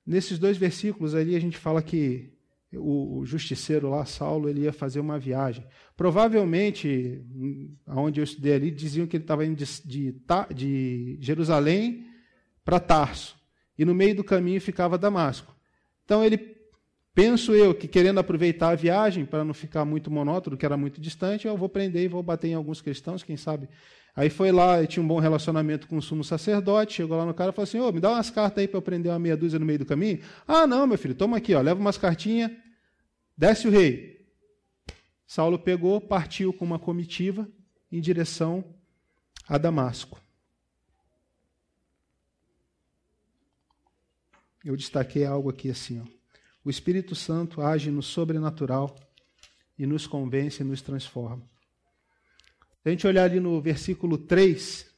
[0.06, 2.36] Nesses dois versículos ali a gente fala que
[2.78, 5.66] o, justiceiro lá, Saulo, ele ia fazer uma viagem.
[5.96, 7.24] Provavelmente,
[7.86, 10.22] aonde eu estudei ali, diziam que ele estava indo de, de,
[10.54, 12.06] de Jerusalém
[12.64, 13.38] para Tarso.
[13.78, 15.56] E no meio do caminho ficava Damasco.
[16.04, 16.38] Então ele,
[17.16, 21.02] penso eu, que querendo aproveitar a viagem, para não ficar muito monótono, que era muito
[21.02, 23.68] distante, eu vou prender e vou bater em alguns cristãos, quem sabe
[24.16, 27.34] Aí foi lá, e tinha um bom relacionamento com o sumo sacerdote, chegou lá no
[27.34, 29.36] cara e falou assim, ô, me dá umas cartas aí para eu prender uma meia
[29.36, 30.22] dúzia no meio do caminho.
[30.48, 32.50] Ah, não, meu filho, toma aqui, ó, leva umas cartinhas,
[33.38, 34.26] desce o rei.
[35.28, 37.46] Saulo pegou, partiu com uma comitiva
[37.92, 38.64] em direção
[39.50, 40.22] a Damasco.
[44.64, 46.25] Eu destaquei algo aqui assim, ó.
[46.66, 48.96] O Espírito Santo age no sobrenatural
[49.78, 51.48] e nos convence e nos transforma.
[52.82, 54.92] Se a gente olhar ali no versículo 3,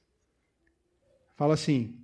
[1.36, 1.99] fala assim: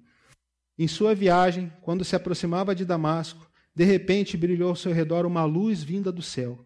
[0.78, 5.46] Em sua viagem, quando se aproximava de Damasco, de repente brilhou ao seu redor uma
[5.46, 6.60] luz vinda do céu.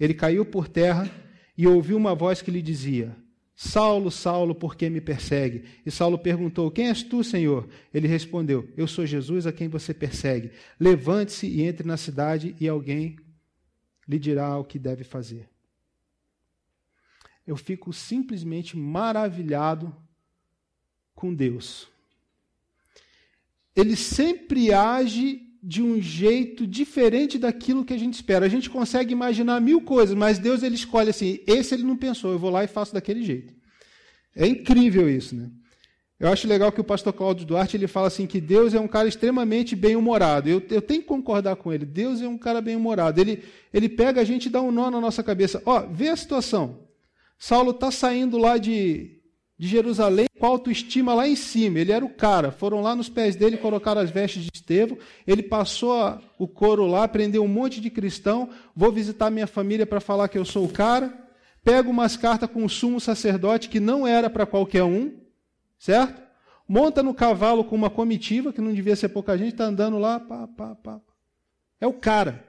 [0.00, 1.10] Ele caiu por terra
[1.56, 3.14] e ouviu uma voz que lhe dizia:
[3.56, 5.64] Saulo, Saulo, por que me persegue?
[5.84, 7.66] E Saulo perguntou: Quem és tu, Senhor?
[7.92, 10.52] Ele respondeu: Eu sou Jesus a quem você persegue.
[10.78, 13.16] Levante-se e entre na cidade, e alguém
[14.06, 15.48] lhe dirá o que deve fazer
[17.46, 19.94] eu fico simplesmente maravilhado
[21.14, 21.88] com Deus.
[23.74, 28.46] Ele sempre age de um jeito diferente daquilo que a gente espera.
[28.46, 32.30] A gente consegue imaginar mil coisas, mas Deus ele escolhe assim: esse ele não pensou,
[32.30, 33.52] eu vou lá e faço daquele jeito.
[34.36, 35.50] É incrível isso, né?
[36.20, 38.86] Eu acho legal que o pastor Cláudio Duarte ele fala assim que Deus é um
[38.86, 40.48] cara extremamente bem-humorado.
[40.48, 41.84] Eu, eu tenho que concordar com ele.
[41.84, 43.20] Deus é um cara bem-humorado.
[43.20, 43.42] Ele,
[43.74, 45.60] ele pega a gente e dá um nó na nossa cabeça.
[45.66, 46.86] Ó, vê a situação.
[47.38, 49.15] Saulo está saindo lá de,
[49.58, 51.78] de Jerusalém com autoestima lá em cima.
[51.78, 52.50] Ele era o cara.
[52.50, 54.98] Foram lá nos pés dele, colocaram as vestes de Estevão.
[55.26, 58.50] Ele passou o couro lá, prendeu um monte de cristão.
[58.74, 61.26] Vou visitar minha família para falar que eu sou o cara.
[61.64, 65.12] Pega umas cartas com o sumo sacerdote, que não era para qualquer um,
[65.78, 66.22] certo?
[66.68, 70.20] Monta no cavalo com uma comitiva, que não devia ser pouca gente, está andando lá.
[70.20, 71.00] Pá, pá, pá.
[71.80, 72.44] É o cara.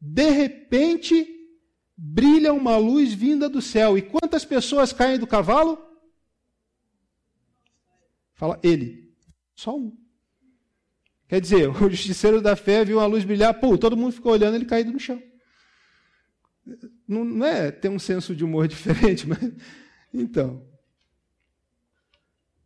[0.00, 1.39] De repente,
[2.02, 3.98] brilha uma luz vinda do céu.
[3.98, 5.78] E quantas pessoas caem do cavalo?
[8.32, 9.14] Fala ele.
[9.54, 9.94] Só um.
[11.28, 14.54] Quer dizer, o justiceiro da fé viu uma luz brilhar, pô, todo mundo ficou olhando
[14.54, 15.22] ele caído no chão.
[17.06, 19.38] Não, não é ter um senso de humor diferente, mas.
[20.12, 20.66] Então.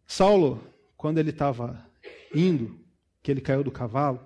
[0.06, 0.64] Saulo,
[0.96, 1.84] quando ele estava
[2.32, 2.78] indo,
[3.20, 4.24] que ele caiu do cavalo,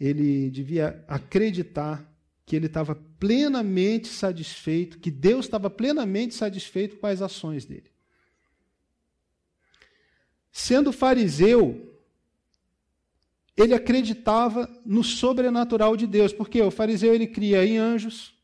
[0.00, 2.13] ele devia acreditar
[2.46, 7.90] que ele estava plenamente satisfeito, que Deus estava plenamente satisfeito com as ações dele.
[10.52, 11.98] Sendo fariseu,
[13.56, 18.34] ele acreditava no sobrenatural de Deus, porque o fariseu ele cria em anjos,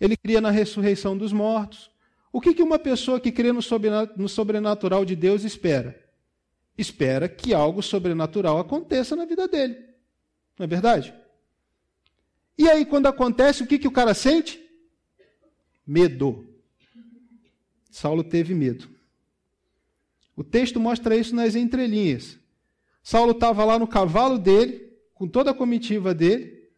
[0.00, 1.90] ele cria na ressurreição dos mortos.
[2.32, 6.02] O que, que uma pessoa que crê no sobrenatural de Deus espera?
[6.78, 9.74] Espera que algo sobrenatural aconteça na vida dele.
[10.58, 11.14] Não é verdade?
[12.56, 14.60] E aí, quando acontece, o que, que o cara sente?
[15.86, 16.46] Medo.
[17.90, 18.88] Saulo teve medo.
[20.36, 22.38] O texto mostra isso nas entrelinhas.
[23.02, 26.70] Saulo estava lá no cavalo dele, com toda a comitiva dele.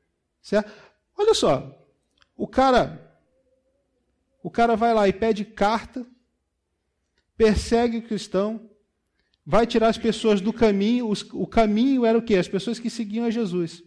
[0.43, 0.73] Certo?
[1.17, 1.87] Olha só,
[2.37, 3.17] o cara,
[4.43, 6.05] o cara vai lá e pede carta,
[7.37, 8.69] persegue o cristão,
[9.47, 11.13] vai tirar as pessoas do caminho.
[11.33, 12.37] O caminho era o quê?
[12.37, 13.83] As pessoas que seguiam a Jesus.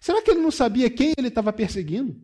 [0.00, 2.18] Será que ele não sabia quem ele estava perseguindo?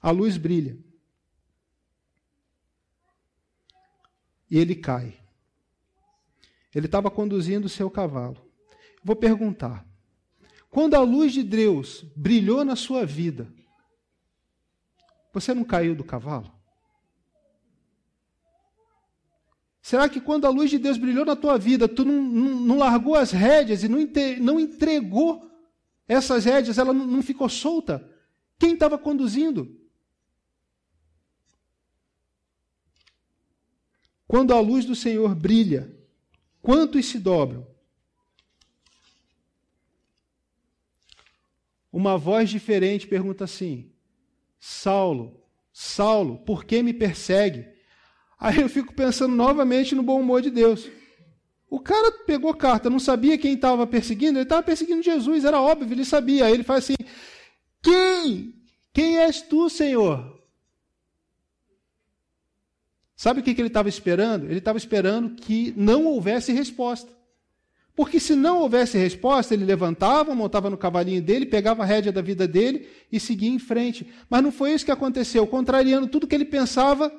[0.00, 0.78] A luz brilha.
[4.50, 5.20] E ele cai.
[6.74, 8.50] Ele estava conduzindo o seu cavalo.
[9.04, 9.86] Vou perguntar:
[10.70, 13.52] quando a luz de Deus brilhou na sua vida,
[15.34, 16.57] você não caiu do cavalo?
[19.88, 22.76] Será que quando a luz de Deus brilhou na tua vida, tu não, não, não
[22.76, 24.00] largou as rédeas e não,
[24.38, 25.50] não entregou
[26.06, 28.06] essas rédeas, ela não, ficou solta?
[28.58, 29.80] Quem estava conduzindo?
[34.26, 35.90] Quando a luz do Senhor brilha,
[36.60, 37.66] Quantos se dobram?
[41.90, 43.90] Uma voz diferente pergunta assim:
[44.60, 47.77] Saulo, Saulo, por que me persegue?
[48.38, 50.88] Aí eu fico pensando novamente no bom humor de Deus.
[51.68, 55.92] O cara pegou carta, não sabia quem estava perseguindo, ele estava perseguindo Jesus, era óbvio,
[55.92, 56.46] ele sabia.
[56.46, 56.94] Aí ele faz assim:
[57.82, 58.54] Quem?
[58.92, 60.38] Quem és tu, Senhor?
[63.14, 64.44] Sabe o que, ele estava esperando?
[64.46, 67.12] Ele estava esperando que não houvesse resposta.
[67.94, 72.22] Porque se não houvesse resposta, ele levantava, montava no cavalinho dele, pegava a rédea da
[72.22, 74.08] vida dele e seguia em frente.
[74.30, 75.44] Mas não foi isso que aconteceu.
[75.48, 77.12] Contrariando tudo que ele pensava,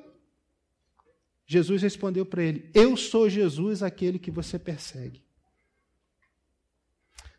[1.51, 5.23] Jesus respondeu para ele: Eu sou Jesus, aquele que você persegue.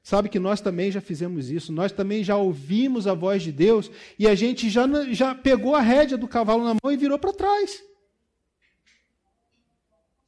[0.03, 3.88] Sabe que nós também já fizemos isso, nós também já ouvimos a voz de Deus
[4.18, 7.33] e a gente já, já pegou a rédea do cavalo na mão e virou para
[7.33, 7.81] trás.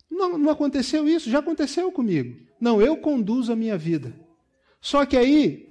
[0.09, 2.41] Não, não aconteceu isso, já aconteceu comigo.
[2.61, 4.15] Não, eu conduzo a minha vida.
[4.81, 5.67] Só que aí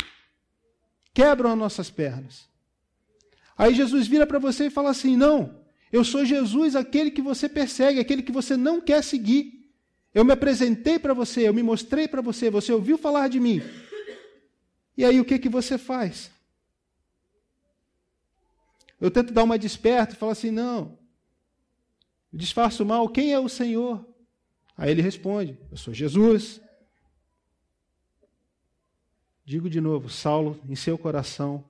[1.14, 2.50] quebram as nossas pernas.
[3.58, 5.61] Aí Jesus vira para você e fala assim: Não,
[5.92, 9.70] eu sou Jesus, aquele que você persegue, aquele que você não quer seguir.
[10.14, 13.62] Eu me apresentei para você, eu me mostrei para você, você ouviu falar de mim.
[14.96, 16.32] E aí o que, que você faz?
[19.00, 20.98] Eu tento dar uma desperta e falar assim: Não,
[22.32, 24.06] disfarço mal, quem é o Senhor?
[24.78, 26.62] Aí ele responde: Eu sou Jesus.
[29.44, 31.66] Digo de novo, Saulo, em seu coração,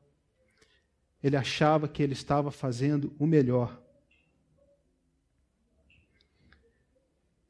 [1.23, 3.81] ele achava que ele estava fazendo o melhor.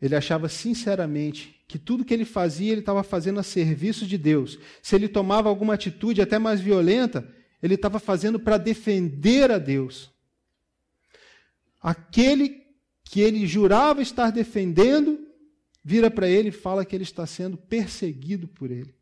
[0.01, 4.57] Ele achava sinceramente que tudo que ele fazia, ele estava fazendo a serviço de Deus.
[4.81, 7.25] Se ele tomava alguma atitude até mais violenta,
[7.61, 10.11] ele estava fazendo para defender a Deus.
[11.79, 12.65] Aquele
[13.03, 15.19] que ele jurava estar defendendo,
[15.83, 18.95] vira para ele e fala que ele está sendo perseguido por ele.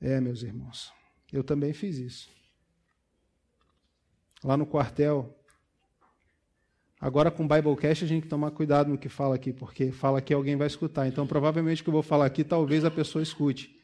[0.00, 0.92] É, meus irmãos,
[1.32, 2.28] eu também fiz isso.
[4.42, 5.38] Lá no quartel,
[7.00, 9.90] agora com o Biblecast a gente tem que tomar cuidado no que fala aqui, porque
[9.90, 11.06] fala que alguém vai escutar.
[11.08, 13.74] Então, provavelmente o que eu vou falar aqui, talvez a pessoa escute.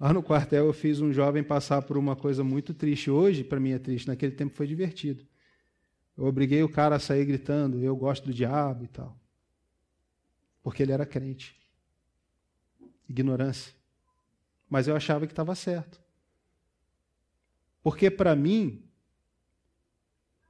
[0.00, 3.10] Lá no quartel eu fiz um jovem passar por uma coisa muito triste.
[3.10, 4.08] Hoje, para mim, é triste.
[4.08, 5.24] Naquele tempo foi divertido.
[6.16, 9.16] Eu obriguei o cara a sair gritando, eu gosto do diabo e tal
[10.62, 11.60] porque ele era crente.
[13.08, 13.74] Ignorância.
[14.70, 16.00] Mas eu achava que estava certo.
[17.82, 18.88] Porque para mim,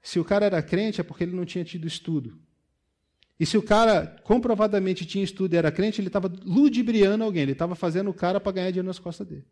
[0.03, 2.39] se o cara era crente é porque ele não tinha tido estudo.
[3.39, 7.53] E se o cara comprovadamente tinha estudo e era crente, ele estava ludibriando alguém, ele
[7.53, 9.45] estava fazendo o cara para ganhar dinheiro nas costas dele.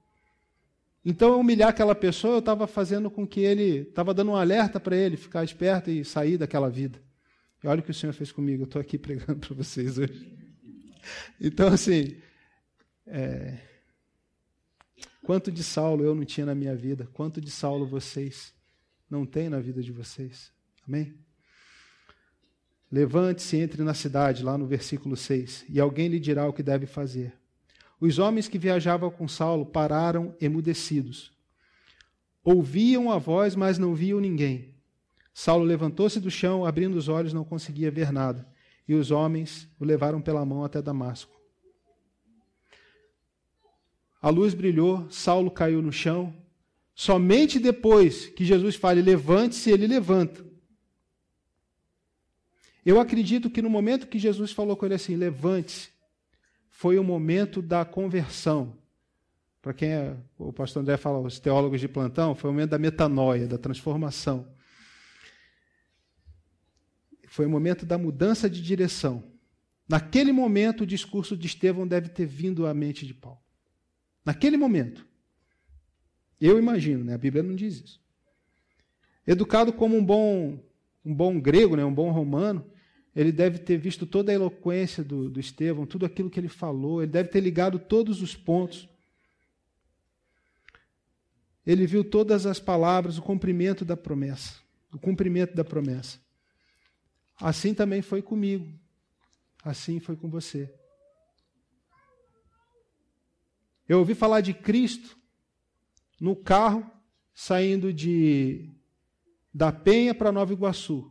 [1.05, 4.95] Então, humilhar aquela pessoa, eu estava fazendo com que ele, estava dando um alerta para
[4.95, 7.01] ele ficar esperto e sair daquela vida.
[7.65, 10.31] E olha o que o Senhor fez comigo, eu estou aqui pregando para vocês hoje.
[11.41, 12.17] Então, assim,
[13.07, 13.59] é,
[15.23, 17.09] Quanto de Saulo eu não tinha na minha vida?
[17.13, 18.53] Quanto de Saulo vocês
[19.11, 20.53] não têm na vida de vocês?
[20.87, 21.15] Amém?
[22.91, 26.63] Levante-se e entre na cidade, lá no versículo 6, e alguém lhe dirá o que
[26.63, 27.35] deve fazer.
[28.01, 31.33] Os homens que viajavam com Saulo pararam emudecidos.
[32.43, 34.75] Ouviam a voz, mas não viam ninguém.
[35.35, 38.49] Saulo levantou-se do chão, abrindo os olhos, não conseguia ver nada.
[38.89, 41.39] E os homens o levaram pela mão até Damasco.
[44.21, 46.35] A luz brilhou, Saulo caiu no chão.
[47.01, 50.45] Somente depois que Jesus fala, levante-se, ele levanta.
[52.85, 55.89] Eu acredito que no momento que Jesus falou com ele assim, levante-se,
[56.69, 58.77] foi o momento da conversão.
[59.63, 62.79] Para quem é, o pastor André fala, os teólogos de plantão, foi o momento da
[62.79, 64.47] metanoia, da transformação.
[67.29, 69.25] Foi o momento da mudança de direção.
[69.89, 73.41] Naquele momento, o discurso de Estevão deve ter vindo à mente de Paulo.
[74.23, 75.09] Naquele momento.
[76.41, 77.15] Eu imagino, né?
[77.15, 78.01] a Bíblia não diz isso.
[79.27, 80.59] Educado como um bom,
[81.05, 81.85] um bom grego, né?
[81.85, 82.65] um bom romano,
[83.15, 87.03] ele deve ter visto toda a eloquência do, do Estevão, tudo aquilo que ele falou,
[87.03, 88.89] ele deve ter ligado todos os pontos.
[91.67, 94.59] Ele viu todas as palavras, o cumprimento da promessa,
[94.93, 96.19] o cumprimento da promessa.
[97.39, 98.73] Assim também foi comigo.
[99.63, 100.73] Assim foi com você.
[103.89, 105.20] Eu ouvi falar de Cristo
[106.21, 106.89] no carro
[107.33, 108.71] saindo de
[109.53, 111.11] da Penha para Nova Iguaçu.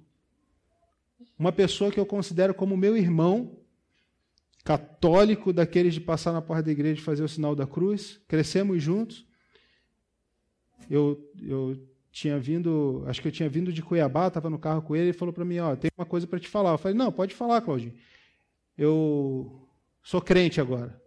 [1.37, 3.57] Uma pessoa que eu considero como meu irmão,
[4.63, 8.21] católico, daqueles de passar na porta da igreja e fazer o sinal da cruz.
[8.27, 9.25] Crescemos juntos.
[10.89, 11.77] Eu, eu
[12.11, 15.17] tinha vindo, acho que eu tinha vindo de Cuiabá, estava no carro com ele, ele
[15.17, 16.71] falou para mim, ó, tem uma coisa para te falar.
[16.71, 17.93] Eu falei, não, pode falar, Claudinho.
[18.77, 19.67] Eu
[20.03, 21.01] sou crente agora.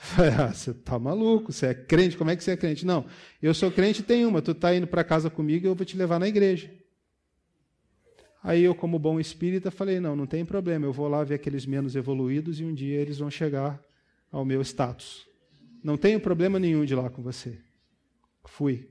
[0.00, 2.86] Ah, você tá maluco, você é crente, como é que você é crente?
[2.86, 3.04] Não,
[3.42, 5.84] eu sou crente e tem uma, tu está indo para casa comigo e eu vou
[5.84, 6.70] te levar na igreja.
[8.42, 11.66] Aí eu, como bom espírita, falei, não, não tem problema, eu vou lá ver aqueles
[11.66, 13.82] menos evoluídos e um dia eles vão chegar
[14.30, 15.26] ao meu status.
[15.82, 17.58] Não tenho problema nenhum de ir lá com você.
[18.44, 18.88] Fui.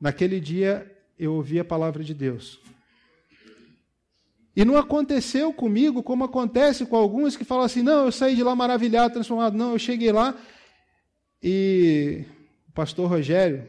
[0.00, 2.60] Naquele dia eu ouvi a palavra de Deus.
[4.56, 8.42] E não aconteceu comigo como acontece com alguns que falam assim: não, eu saí de
[8.42, 9.56] lá maravilhado, transformado.
[9.56, 10.36] Não, eu cheguei lá
[11.42, 12.24] e
[12.68, 13.66] o pastor Rogério,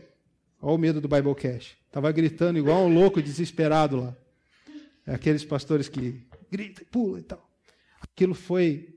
[0.61, 4.15] olha o medo do Biblecast, estava gritando igual um louco, desesperado lá.
[5.05, 7.49] É aqueles pastores que gritam pulam e tal.
[8.01, 8.95] Aquilo foi.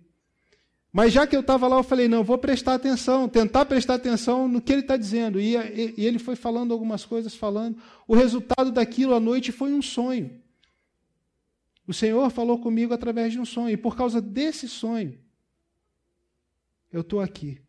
[0.92, 4.46] Mas já que eu estava lá, eu falei: não, vou prestar atenção, tentar prestar atenção
[4.46, 5.40] no que ele está dizendo.
[5.40, 5.56] E,
[5.96, 7.78] e ele foi falando algumas coisas, falando.
[8.06, 10.30] O resultado daquilo à noite foi um sonho.
[11.88, 15.18] O Senhor falou comigo através de um sonho, e por causa desse sonho,
[16.92, 17.62] eu estou aqui.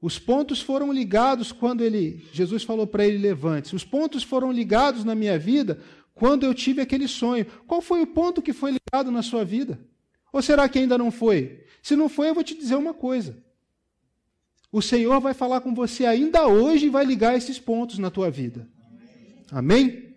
[0.00, 3.76] Os pontos foram ligados quando ele, Jesus falou para ele levante.
[3.76, 5.78] Os pontos foram ligados na minha vida
[6.14, 7.44] quando eu tive aquele sonho.
[7.66, 9.78] Qual foi o ponto que foi ligado na sua vida?
[10.32, 11.66] Ou será que ainda não foi?
[11.82, 13.44] Se não foi, eu vou te dizer uma coisa.
[14.72, 18.30] O Senhor vai falar com você ainda hoje e vai ligar esses pontos na tua
[18.30, 18.66] vida.
[19.50, 20.14] Amém?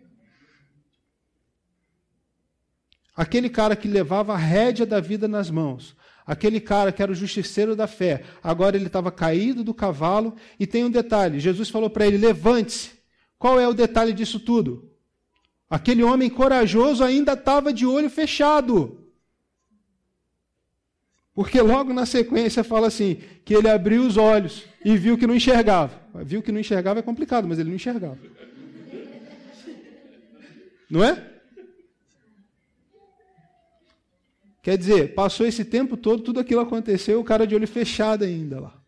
[3.16, 7.16] Aquele cara que levava a rédea da vida nas mãos, aquele cara que era o
[7.16, 10.36] justiceiro da fé, agora ele estava caído do cavalo.
[10.58, 12.92] E tem um detalhe: Jesus falou para ele: levante-se.
[13.38, 14.90] Qual é o detalhe disso tudo?
[15.70, 19.00] Aquele homem corajoso ainda estava de olho fechado.
[21.34, 25.36] Porque logo na sequência fala assim: que ele abriu os olhos e viu que não
[25.36, 26.00] enxergava.
[26.24, 28.18] Viu que não enxergava é complicado, mas ele não enxergava.
[30.90, 31.30] Não é?
[34.62, 38.60] Quer dizer, passou esse tempo todo, tudo aquilo aconteceu, o cara de olho fechado ainda
[38.60, 38.80] lá.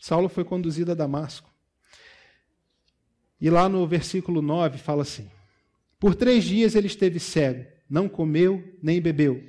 [0.00, 1.50] Saulo foi conduzido a Damasco.
[3.40, 5.30] E lá no versículo 9 fala assim:
[5.98, 9.42] Por três dias ele esteve cego, não comeu nem bebeu.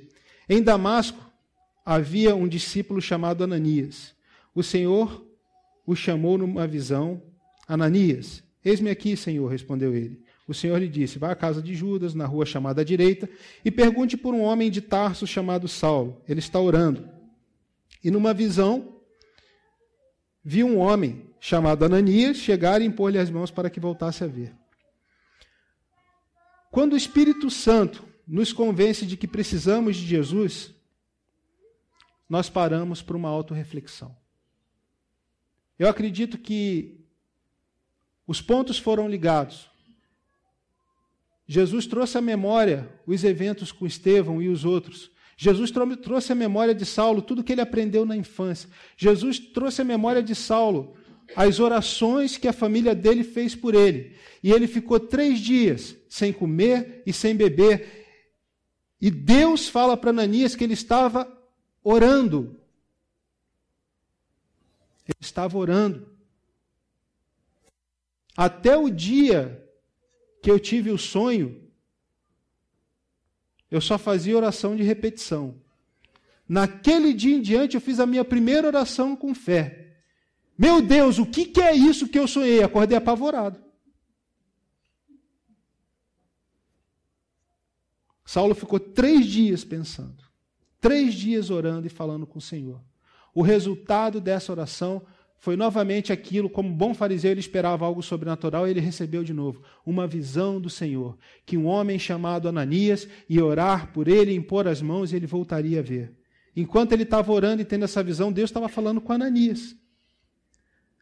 [0.48, 1.18] Em Damasco
[1.84, 4.14] havia um discípulo chamado Ananias.
[4.54, 5.26] O Senhor
[5.86, 7.22] o chamou numa visão:
[7.66, 8.42] Ananias.
[8.64, 10.22] Eis-me aqui, Senhor, respondeu ele.
[10.50, 13.30] O Senhor lhe disse: Vá à casa de Judas, na rua chamada à direita,
[13.64, 16.20] e pergunte por um homem de Tarso chamado Saulo.
[16.28, 17.08] Ele está orando.
[18.02, 19.00] E numa visão,
[20.42, 24.52] viu um homem chamado Ananias chegar e impor-lhe as mãos para que voltasse a ver.
[26.68, 30.74] Quando o Espírito Santo nos convence de que precisamos de Jesus,
[32.28, 34.16] nós paramos para uma autorreflexão.
[35.78, 37.06] Eu acredito que
[38.26, 39.69] os pontos foram ligados
[41.52, 45.10] Jesus trouxe à memória os eventos com Estevão e os outros.
[45.36, 48.70] Jesus trouxe à memória de Saulo tudo que ele aprendeu na infância.
[48.96, 50.96] Jesus trouxe à memória de Saulo
[51.34, 54.14] as orações que a família dele fez por ele.
[54.44, 58.06] E ele ficou três dias sem comer e sem beber.
[59.00, 61.26] E Deus fala para Ananias que ele estava
[61.82, 62.60] orando.
[65.04, 66.06] Ele estava orando.
[68.36, 69.59] Até o dia
[70.42, 71.70] que eu tive o sonho,
[73.70, 75.60] eu só fazia oração de repetição.
[76.48, 79.94] Naquele dia em diante, eu fiz a minha primeira oração com fé.
[80.58, 82.62] Meu Deus, o que, que é isso que eu sonhei?
[82.62, 83.62] Acordei apavorado.
[88.24, 90.22] Saulo ficou três dias pensando,
[90.80, 92.80] três dias orando e falando com o Senhor.
[93.34, 95.04] O resultado dessa oração
[95.40, 100.06] foi novamente aquilo, como bom fariseu, ele esperava algo sobrenatural ele recebeu de novo uma
[100.06, 101.16] visão do Senhor,
[101.46, 105.78] que um homem chamado Ananias ia orar por ele, impor as mãos e ele voltaria
[105.78, 106.14] a ver.
[106.54, 109.74] Enquanto ele estava orando e tendo essa visão, Deus estava falando com Ananias.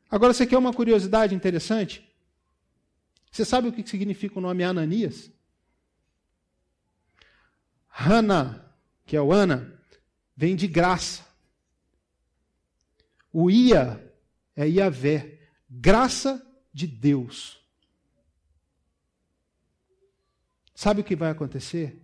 [0.09, 2.09] Agora, você quer uma curiosidade interessante?
[3.33, 5.33] Você sabe o que significa o nome Ananias?
[7.91, 8.73] Hana,
[9.05, 9.77] que é o Ana,
[10.37, 11.27] vem de graça.
[13.33, 14.08] O Ia
[14.59, 15.39] é Iavé,
[15.71, 16.45] graça
[16.75, 17.61] de Deus.
[20.75, 22.03] Sabe o que vai acontecer?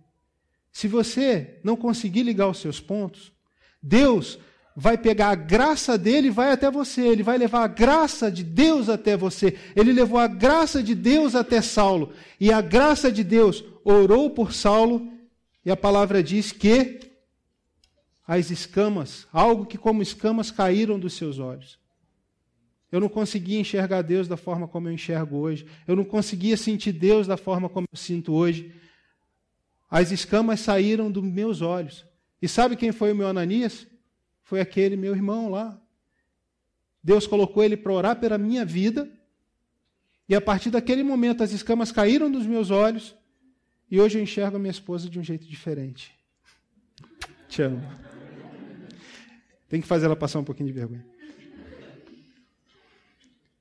[0.71, 3.33] Se você não conseguir ligar os seus pontos,
[3.83, 4.39] Deus
[4.73, 7.01] vai pegar a graça dele e vai até você.
[7.01, 9.59] Ele vai levar a graça de Deus até você.
[9.75, 12.13] Ele levou a graça de Deus até Saulo.
[12.39, 15.11] E a graça de Deus orou por Saulo.
[15.65, 17.01] E a palavra diz que
[18.25, 21.83] as escamas, algo que como escamas caíram dos seus olhos.
[22.95, 25.67] Eu não conseguia enxergar Deus da forma como eu enxergo hoje.
[25.85, 28.73] Eu não conseguia sentir Deus da forma como eu sinto hoje.
[29.89, 32.05] As escamas saíram dos meus olhos.
[32.41, 33.85] E sabe quem foi o meu Ananias?
[34.43, 35.77] Foi aquele meu irmão lá.
[37.03, 39.11] Deus colocou ele para orar pela minha vida.
[40.29, 43.13] E a partir daquele momento as escamas caíram dos meus olhos.
[43.91, 46.17] E hoje eu enxergo a minha esposa de um jeito diferente.
[47.49, 47.83] Te amo.
[49.67, 51.14] Tem que fazer ela passar um pouquinho de vergonha.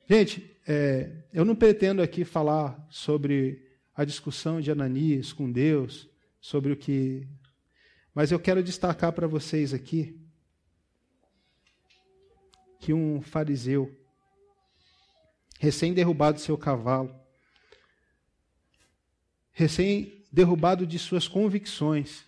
[0.07, 6.09] Gente, é, eu não pretendo aqui falar sobre a discussão de Ananias com Deus,
[6.41, 7.27] sobre o que.
[8.15, 10.21] Mas eu quero destacar para vocês aqui
[12.79, 13.99] que um fariseu,
[15.59, 17.19] recém-derrubado seu cavalo,
[19.53, 22.27] recém-derrubado de suas convicções,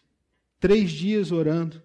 [0.59, 1.83] três dias orando,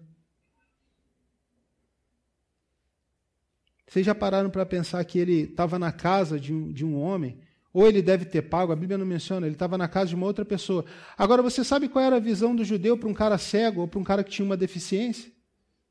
[3.92, 7.36] Vocês já pararam para pensar que ele estava na casa de um, de um homem?
[7.74, 10.24] Ou ele deve ter pago, a Bíblia não menciona, ele estava na casa de uma
[10.24, 10.86] outra pessoa.
[11.14, 14.00] Agora, você sabe qual era a visão do judeu para um cara cego ou para
[14.00, 15.30] um cara que tinha uma deficiência?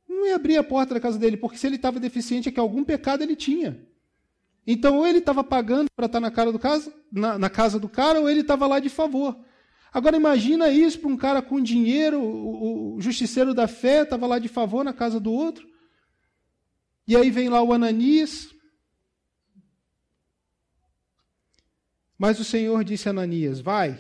[0.09, 2.59] Não ia abrir a porta da casa dele, porque se ele estava deficiente é que
[2.59, 3.79] algum pecado ele tinha.
[4.65, 7.87] Então, ou ele estava pagando para estar na, cara do casa, na, na casa do
[7.87, 9.37] cara, ou ele estava lá de favor.
[9.93, 14.39] Agora imagina isso para um cara com dinheiro, o, o justiceiro da fé estava lá
[14.39, 15.69] de favor na casa do outro.
[17.11, 18.55] E aí vem lá o Ananias.
[22.17, 23.99] Mas o Senhor disse a Ananias: Vai,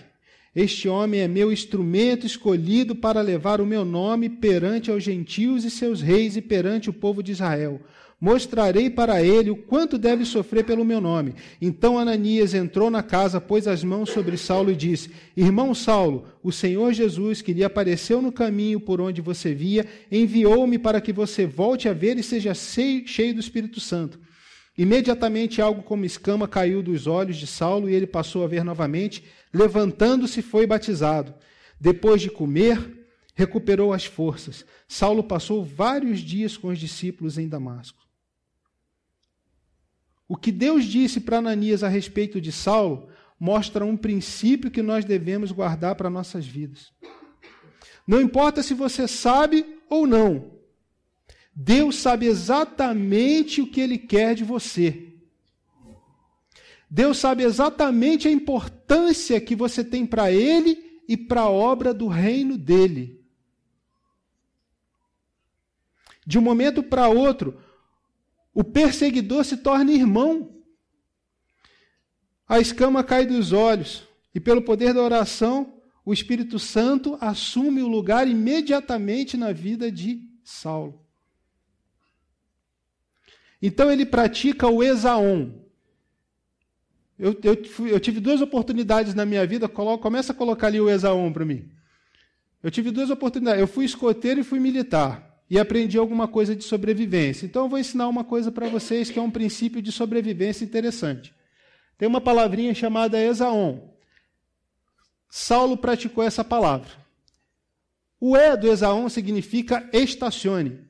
[0.55, 5.69] este homem é meu instrumento escolhido para levar o meu nome perante aos gentios e
[5.69, 7.81] seus reis e perante o povo de Israel.
[8.23, 11.33] Mostrarei para ele o quanto deve sofrer pelo meu nome.
[11.59, 16.51] Então Ananias entrou na casa, pôs as mãos sobre Saulo e disse: Irmão Saulo, o
[16.51, 21.47] Senhor Jesus, que lhe apareceu no caminho por onde você via, enviou-me para que você
[21.47, 24.19] volte a ver e seja cheio do Espírito Santo.
[24.77, 29.23] Imediatamente algo como escama caiu dos olhos de Saulo e ele passou a ver novamente.
[29.51, 31.33] Levantando-se, foi batizado.
[31.79, 34.63] Depois de comer, recuperou as forças.
[34.87, 38.10] Saulo passou vários dias com os discípulos em Damasco.
[40.31, 45.03] O que Deus disse para Ananias a respeito de Saulo mostra um princípio que nós
[45.03, 46.93] devemos guardar para nossas vidas.
[48.07, 50.53] Não importa se você sabe ou não,
[51.53, 55.15] Deus sabe exatamente o que Ele quer de você.
[56.89, 62.07] Deus sabe exatamente a importância que você tem para Ele e para a obra do
[62.07, 63.21] reino dele.
[66.25, 67.59] De um momento para outro,
[68.53, 70.61] o perseguidor se torna irmão.
[72.47, 77.87] A escama cai dos olhos e, pelo poder da oração, o Espírito Santo assume o
[77.87, 81.05] lugar imediatamente na vida de Saulo.
[83.61, 85.61] Então ele pratica o exaon.
[87.21, 91.31] Eu, eu, eu tive duas oportunidades na minha vida, começa a colocar ali o Exaon
[91.31, 91.71] para mim.
[92.63, 93.61] Eu tive duas oportunidades.
[93.61, 95.30] Eu fui escoteiro e fui militar.
[95.51, 97.45] E aprendi alguma coisa de sobrevivência.
[97.45, 101.35] Então eu vou ensinar uma coisa para vocês que é um princípio de sobrevivência interessante.
[101.97, 103.81] Tem uma palavrinha chamada Exaon.
[105.29, 106.89] Saulo praticou essa palavra.
[108.17, 110.87] O E do Exaon significa estacione.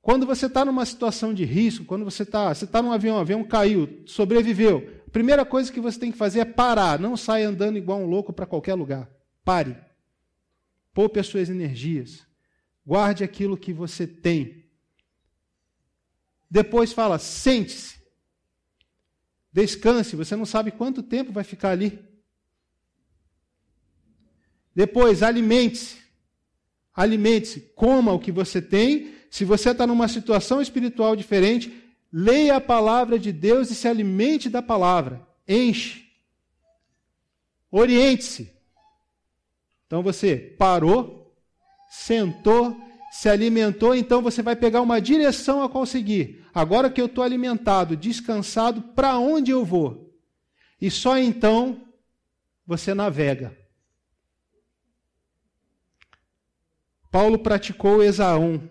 [0.00, 3.20] Quando você está numa situação de risco, quando você está você tá num avião, o
[3.20, 7.48] avião caiu, sobreviveu, a primeira coisa que você tem que fazer é parar, não saia
[7.48, 9.10] andando igual um louco para qualquer lugar.
[9.44, 9.76] Pare.
[10.94, 12.29] Poupe as suas energias.
[12.90, 14.64] Guarde aquilo que você tem.
[16.50, 18.00] Depois fala, sente-se.
[19.52, 22.04] Descanse, você não sabe quanto tempo vai ficar ali.
[24.74, 25.98] Depois, alimente-se.
[26.92, 31.72] Alimente-se, coma o que você tem se você está numa situação espiritual diferente,
[32.12, 35.24] leia a palavra de Deus e se alimente da palavra.
[35.46, 36.10] Enche.
[37.70, 38.52] Oriente-se.
[39.86, 41.19] Então você parou,
[41.90, 42.80] sentou,
[43.10, 46.46] se alimentou, então você vai pegar uma direção a conseguir.
[46.54, 50.16] Agora que eu estou alimentado, descansado, para onde eu vou?
[50.80, 51.84] E só então
[52.64, 53.58] você navega.
[57.10, 58.62] Paulo praticou Esaú,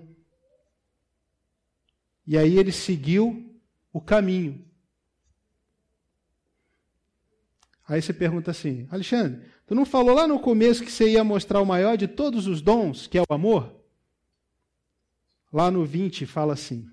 [2.26, 3.60] e aí ele seguiu
[3.92, 4.66] o caminho.
[7.86, 11.62] Aí você pergunta assim, Alexandre, tu não falou lá no começo que você ia mostrar
[11.62, 13.72] o maior de todos os dons, que é o amor?
[15.54, 16.88] Lá no 20 fala assim: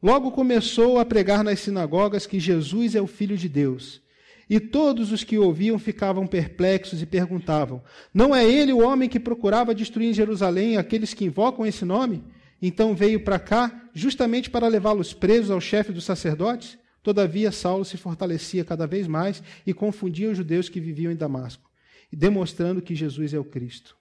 [0.00, 4.00] Logo começou a pregar nas sinagogas que Jesus é o Filho de Deus.
[4.48, 7.82] E todos os que ouviam ficavam perplexos e perguntavam:
[8.14, 12.22] Não é ele o homem que procurava destruir em Jerusalém aqueles que invocam esse nome?
[12.60, 16.78] Então veio para cá justamente para levá-los presos ao chefe dos sacerdotes?
[17.02, 21.68] Todavia, Saulo se fortalecia cada vez mais e confundia os judeus que viviam em Damasco,
[22.16, 23.96] demonstrando que Jesus é o Cristo.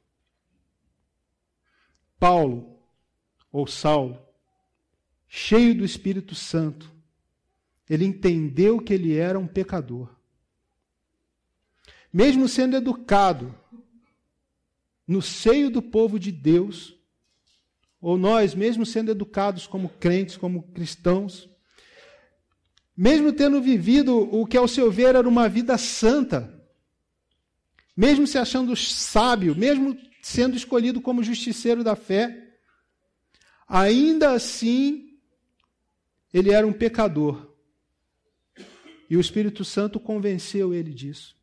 [2.20, 2.78] Paulo,
[3.51, 4.22] ou Saulo,
[5.28, 6.91] cheio do Espírito Santo,
[7.89, 10.14] ele entendeu que ele era um pecador.
[12.14, 13.55] Mesmo sendo educado
[15.07, 16.95] no seio do povo de Deus,
[17.99, 21.49] ou nós, mesmo sendo educados como crentes, como cristãos,
[22.95, 26.61] mesmo tendo vivido o que ao seu ver era uma vida santa,
[27.96, 32.56] mesmo se achando sábio, mesmo sendo escolhido como justiceiro da fé,
[33.68, 35.18] ainda assim
[36.34, 37.50] ele era um pecador.
[39.10, 41.36] E o Espírito Santo convenceu ele disso.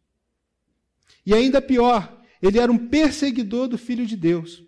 [1.27, 4.65] E ainda pior, ele era um perseguidor do Filho de Deus.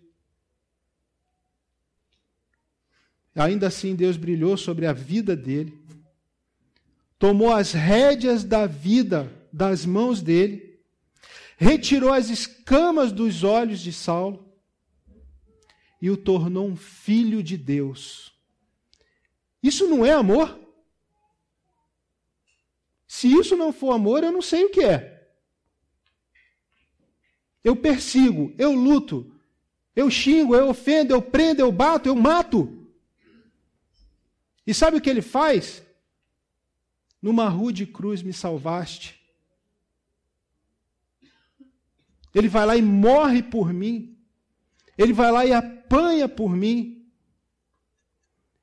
[3.35, 5.79] Ainda assim, Deus brilhou sobre a vida dele,
[7.19, 10.70] tomou as rédeas da vida das mãos dele,
[11.61, 14.51] retirou as escamas dos olhos de Saulo
[16.01, 18.33] e o tornou um filho de Deus.
[19.63, 20.59] Isso não é amor?
[23.07, 25.31] Se isso não for amor, eu não sei o que é.
[27.63, 29.31] Eu persigo, eu luto,
[29.95, 32.89] eu xingo, eu ofendo, eu prendo, eu bato, eu mato.
[34.67, 35.83] E sabe o que ele faz?
[37.21, 39.20] Numa rude cruz me salvaste.
[42.35, 44.17] Ele vai lá e morre por mim.
[44.97, 47.09] Ele vai lá e apanha por mim.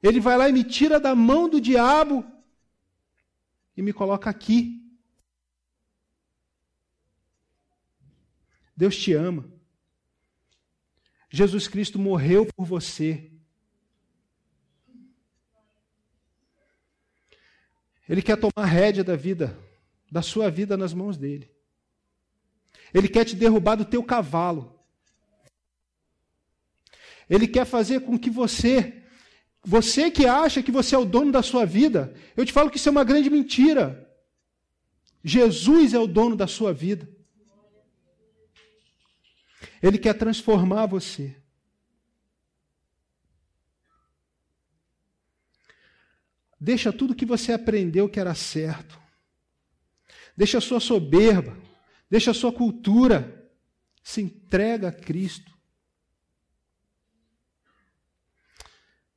[0.02, 2.26] Ele vai lá e me tira da mão do diabo
[3.76, 4.84] e me coloca aqui.
[8.76, 9.52] Deus te ama.
[11.30, 13.32] Jesus Cristo morreu por você.
[18.08, 19.58] Ele quer tomar rédea da vida,
[20.10, 21.52] da sua vida nas mãos dele.
[22.94, 24.78] Ele quer te derrubar do teu cavalo.
[27.30, 29.04] Ele quer fazer com que você,
[29.64, 32.78] você que acha que você é o dono da sua vida, eu te falo que
[32.78, 34.08] isso é uma grande mentira.
[35.24, 37.08] Jesus é o dono da sua vida.
[39.82, 41.36] Ele quer transformar você.
[46.60, 49.00] Deixa tudo que você aprendeu que era certo.
[50.36, 51.67] Deixa a sua soberba.
[52.10, 53.52] Deixa a sua cultura.
[54.04, 55.58] Se entrega a Cristo.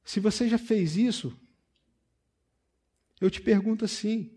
[0.04, 1.38] Se você já fez isso,
[3.20, 4.36] eu te pergunto assim: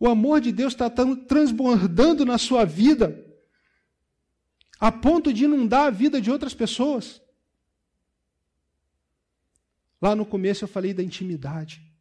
[0.00, 3.24] o amor de Deus está transbordando na sua vida
[4.80, 7.22] a ponto de inundar a vida de outras pessoas?
[10.02, 11.93] Lá no começo eu falei da intimidade.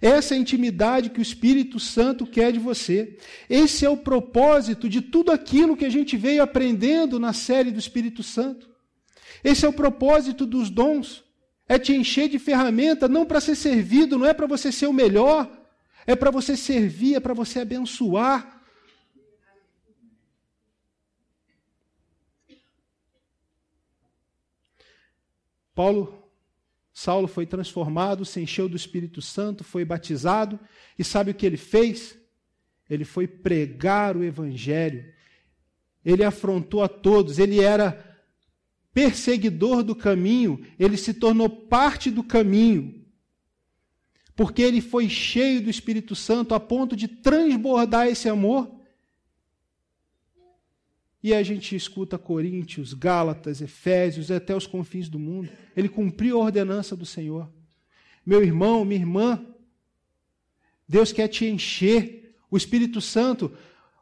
[0.00, 3.18] Essa é a intimidade que o Espírito Santo quer de você.
[3.48, 7.78] Esse é o propósito de tudo aquilo que a gente veio aprendendo na série do
[7.78, 8.68] Espírito Santo.
[9.44, 11.22] Esse é o propósito dos dons.
[11.68, 14.92] É te encher de ferramenta, não para ser servido, não é para você ser o
[14.92, 15.48] melhor,
[16.06, 18.60] é para você servir, é para você abençoar.
[25.74, 26.19] Paulo
[27.00, 30.60] Saulo foi transformado, se encheu do Espírito Santo, foi batizado,
[30.98, 32.14] e sabe o que ele fez?
[32.90, 35.10] Ele foi pregar o Evangelho.
[36.04, 38.20] Ele afrontou a todos, ele era
[38.92, 43.02] perseguidor do caminho, ele se tornou parte do caminho,
[44.36, 48.78] porque ele foi cheio do Espírito Santo a ponto de transbordar esse amor
[51.22, 55.50] e a gente escuta Coríntios, Gálatas, Efésios, até os confins do mundo.
[55.76, 57.48] Ele cumpriu a ordenança do Senhor.
[58.24, 59.44] Meu irmão, minha irmã,
[60.88, 62.18] Deus quer te encher.
[62.50, 63.52] O Espírito Santo.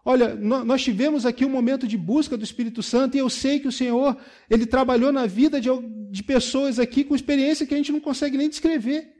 [0.03, 3.69] Olha, nós tivemos aqui um momento de busca do Espírito Santo e eu sei que
[3.69, 4.17] o Senhor,
[4.49, 5.69] ele trabalhou na vida de,
[6.11, 9.13] de pessoas aqui com experiência que a gente não consegue nem descrever.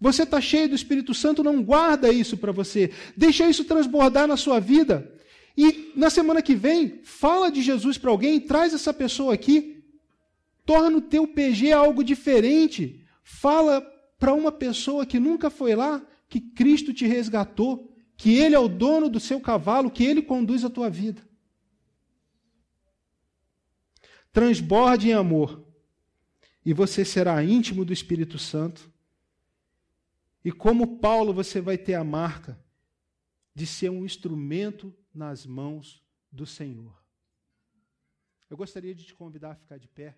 [0.00, 2.90] Você está cheio do Espírito Santo, não guarda isso para você.
[3.14, 5.12] Deixa isso transbordar na sua vida.
[5.56, 9.82] E na semana que vem, fala de Jesus para alguém, traz essa pessoa aqui,
[10.66, 13.04] torna o teu PG algo diferente.
[13.22, 13.80] Fala
[14.18, 18.68] para uma pessoa que nunca foi lá que Cristo te resgatou, que Ele é o
[18.68, 21.22] dono do seu cavalo, que Ele conduz a tua vida.
[24.32, 25.64] Transborde em amor,
[26.64, 28.92] e você será íntimo do Espírito Santo.
[30.44, 32.62] E como Paulo, você vai ter a marca
[33.54, 36.94] de ser um instrumento nas mãos do Senhor.
[38.48, 40.16] Eu gostaria de te convidar a ficar de pé.